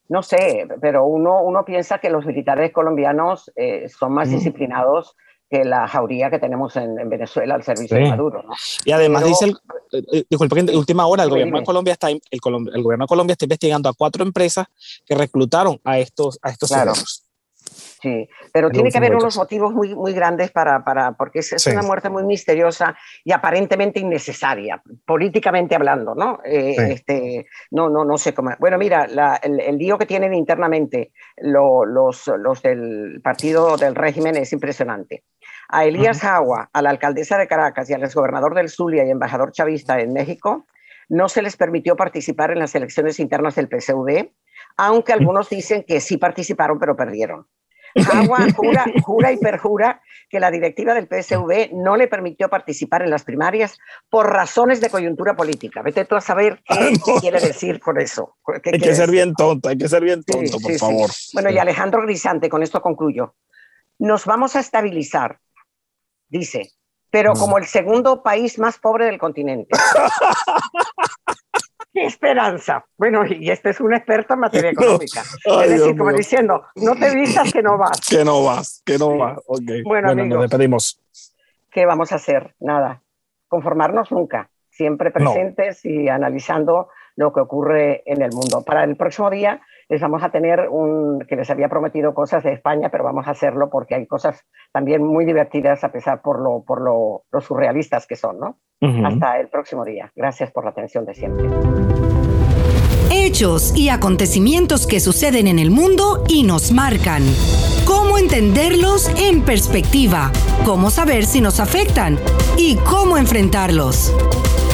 no 0.09 0.23
sé, 0.23 0.67
pero 0.81 1.05
uno, 1.05 1.43
uno 1.43 1.65
piensa 1.65 1.99
que 1.99 2.11
los 2.11 2.25
militares 2.25 2.73
colombianos 2.73 3.51
eh, 3.57 3.89
son 3.89 4.13
más 4.13 4.29
mm. 4.29 4.33
disciplinados 4.33 5.17
que 5.49 5.65
la 5.65 5.87
jauría 5.87 6.29
que 6.31 6.39
tenemos 6.39 6.75
en, 6.77 6.99
en 6.99 7.09
Venezuela 7.09 7.55
al 7.55 7.63
servicio 7.63 7.97
sí. 7.97 8.03
de 8.03 8.11
Maduro. 8.11 8.43
¿no? 8.43 8.55
Y 8.85 8.91
además 8.91 9.23
pero, 9.23 9.29
dice, 9.29 9.45
el, 9.93 10.07
eh, 10.13 10.25
disculpe, 10.29 10.59
en 10.59 10.77
última 10.77 11.07
hora 11.07 11.23
el 11.23 11.31
gobierno, 11.31 11.59
de 11.59 11.65
Colombia 11.65 11.93
está, 11.93 12.11
el, 12.11 12.21
el, 12.31 12.41
gobierno 12.41 13.05
de 13.05 13.09
Colombia 13.09 13.33
está 13.33 13.45
investigando 13.45 13.89
a 13.89 13.95
cuatro 13.95 14.25
empresas 14.25 14.67
que 15.05 15.15
reclutaron 15.15 15.81
a 15.85 15.99
estos, 15.99 16.39
a 16.43 16.51
estos 16.51 16.69
claro. 16.69 16.95
ciudadanos. 16.95 17.26
Sí, 18.01 18.29
pero 18.53 18.71
tiene 18.71 18.91
que 18.91 18.99
haber 18.99 19.15
unos 19.17 19.37
motivos 19.37 19.73
muy, 19.73 19.95
muy 19.95 20.13
grandes 20.13 20.51
para, 20.51 20.85
para 20.85 21.13
porque 21.13 21.39
es, 21.39 21.53
es 21.55 21.63
sí. 21.63 21.71
una 21.71 21.83
muerte 21.83 22.11
muy 22.11 22.25
misteriosa 22.25 22.95
y 23.25 23.33
aparentemente 23.33 24.01
innecesaria, 24.01 24.83
políticamente 25.07 25.75
hablando, 25.75 26.15
¿no? 26.15 26.41
Eh, 26.45 26.75
sí. 26.77 26.93
este, 26.93 27.47
no, 27.71 27.89
no, 27.89 28.05
no 28.05 28.19
sé 28.19 28.35
cómo. 28.35 28.51
Bueno, 28.59 28.77
mira, 28.77 29.07
la, 29.07 29.37
el, 29.37 29.61
el, 29.61 29.79
lío 29.79 29.97
que 29.97 30.05
tienen 30.05 30.35
internamente 30.35 31.13
lo, 31.39 31.87
los, 31.87 32.27
los 32.39 32.61
del 32.63 33.21
partido 33.23 33.79
del 33.79 33.95
régimen 33.95 34.37
es 34.37 34.53
impresionante. 34.53 35.25
A 35.69 35.87
Elías 35.87 36.23
uh 36.23 36.27
-huh. 36.27 36.37
Agua, 36.37 36.71
a 36.73 36.83
la 36.83 36.91
alcaldesa 36.91 37.39
de 37.39 37.49
Caracas 37.49 37.89
y 37.89 37.95
al 37.95 38.05
exgobernador 38.05 38.55
del 38.55 38.69
Zulia 38.69 39.05
y 39.05 39.11
embajador 39.11 39.53
chavista 39.53 39.99
en 40.01 40.13
México, 40.13 40.67
no 41.09 41.29
se 41.29 41.41
les 41.41 41.57
permitió 41.57 41.97
participar 41.97 42.51
en 42.51 42.59
las 42.59 42.75
elecciones 42.75 43.21
internas 43.21 43.55
del 43.55 43.69
PSUV, 43.69 44.33
aunque 44.77 45.13
algunos 45.13 45.49
dicen 45.49 45.85
que 45.87 46.01
sí 46.01 46.19
participaron 46.19 46.79
pero 46.79 46.95
perdieron. 46.95 47.47
Agua 48.13 48.47
jura, 48.57 48.85
jura, 49.03 49.33
y 49.33 49.39
perjura 49.39 50.03
que 50.29 50.41
la 50.41 50.51
directiva 50.51 50.95
del 50.95 51.07
PSV 51.07 51.73
no 51.73 51.97
le 51.97 52.09
permitió 52.09 52.49
participar 52.49 53.03
en 53.03 53.11
las 53.11 53.25
primarias 53.25 53.79
por 54.11 54.33
razones 54.33 54.81
de 54.81 54.91
coyuntura 54.91 55.37
política. 55.37 55.83
Vete 55.83 56.05
tú 56.05 56.17
a 56.17 56.21
saber 56.21 56.63
qué, 56.67 56.75
ah, 56.75 56.91
no. 57.07 57.21
quiere 57.21 57.41
decir 57.41 57.81
con 57.81 58.01
eso. 58.01 58.37
hay 58.65 58.79
que 58.79 58.95
ser 58.95 59.11
bien 59.11 59.35
tonto, 59.35 59.69
hay 59.69 59.79
que 59.79 59.89
ser 59.89 60.03
bien 60.03 60.23
tonto, 60.23 60.59
sí, 60.59 60.63
por 60.63 60.73
sí, 60.73 60.79
favor. 60.79 61.11
Sí. 61.11 61.31
Bueno, 61.35 61.51
y 61.51 61.59
Alejandro 61.59 62.03
Grisante, 62.03 62.49
con 62.49 62.63
esto 62.63 62.81
concluyo. 62.81 63.35
Nos 63.99 64.27
vamos 64.27 64.57
a 64.57 64.61
estabilizar, 64.61 65.39
dice, 66.29 66.71
pero 67.11 67.33
mm. 67.33 67.39
como 67.39 67.59
el 67.59 67.67
segundo 67.67 68.23
país 68.23 68.59
más 68.59 68.79
pobre 68.79 69.07
del 69.07 69.19
continente. 69.19 69.75
¡Qué 71.97 72.05
esperanza! 72.05 72.85
Bueno, 72.99 73.25
y 73.25 73.51
este 73.51 73.71
es 73.71 73.81
un 73.81 73.95
experto 73.95 74.35
en 74.35 74.41
materia 74.41 74.71
económica. 74.73 75.23
No. 75.47 75.61
Ay, 75.61 75.65
es 75.65 75.71
decir, 75.71 75.85
Dios 75.87 75.97
como 75.97 76.13
diciendo, 76.13 76.67
no 76.75 76.95
te 76.95 77.15
vistas 77.15 77.51
que 77.51 77.63
no 77.63 77.79
vas. 77.79 77.99
Que 78.07 78.23
no 78.23 78.45
vas, 78.45 78.83
que 78.85 78.99
no 78.99 79.17
vas. 79.17 79.39
Okay. 79.47 79.83
Bueno, 79.83 80.09
bueno 80.09 80.11
amigos, 80.11 80.29
nos 80.29 80.43
despedimos. 80.43 81.01
¿Qué 81.71 81.87
vamos 81.87 82.13
a 82.13 82.17
hacer? 82.17 82.55
Nada. 82.61 83.01
Conformarnos 83.49 84.13
nunca. 84.13 84.51
Siempre 84.69 85.11
presentes 85.11 85.83
no. 85.87 85.91
y 85.91 86.09
analizando 86.11 86.91
lo 87.17 87.33
que 87.33 87.41
ocurre 87.41 88.03
en 88.07 88.23
el 88.23 88.31
mundo. 88.33 88.63
Para 88.65 88.85
el 88.85 88.97
próximo 88.97 89.31
día 89.31 89.61
les 89.89 90.01
vamos 90.01 90.23
a 90.23 90.31
tener 90.31 90.69
un, 90.69 91.25
que 91.29 91.37
les 91.37 91.49
había 91.51 91.69
prometido 91.69 92.13
cosas 92.15 92.43
de 92.43 92.53
España, 92.53 92.89
pero 92.91 93.05
vamos 93.05 93.27
a 93.27 93.31
hacerlo 93.31 93.71
porque 93.71 93.95
hay 93.95 94.07
cosas 94.07 94.45
también 94.73 95.03
muy 95.05 95.25
divertidas 95.25 95.83
a 95.85 95.93
pesar 95.93 96.23
por 96.23 96.41
lo, 96.41 96.63
por 96.65 96.83
lo, 96.83 97.25
lo 97.31 97.41
surrealistas 97.41 98.07
que 98.07 98.17
son, 98.17 98.39
¿no? 98.39 98.59
Uh 98.81 98.87
-huh. 98.87 99.07
Hasta 99.07 99.41
el 99.41 99.49
próximo 99.49 99.85
día. 99.85 100.13
Gracias 100.15 100.51
por 100.51 100.65
la 100.65 100.71
atención 100.71 101.05
de 101.07 101.15
siempre. 101.15 101.49
Hechos 103.11 103.77
y 103.77 103.89
acontecimientos 103.89 104.87
que 104.87 105.01
suceden 105.01 105.47
en 105.47 105.59
el 105.59 105.71
mundo 105.71 106.25
y 106.29 106.43
nos 106.43 106.73
marcan. 106.73 107.23
Cómo 107.87 108.19
entenderlos 108.19 109.09
en 109.21 109.45
perspectiva, 109.45 110.33
cómo 110.65 110.91
saber 110.91 111.25
si 111.25 111.41
nos 111.41 111.61
afectan 111.61 112.19
y 112.59 112.77
cómo 112.77 113.17
enfrentarlos. 113.17 114.13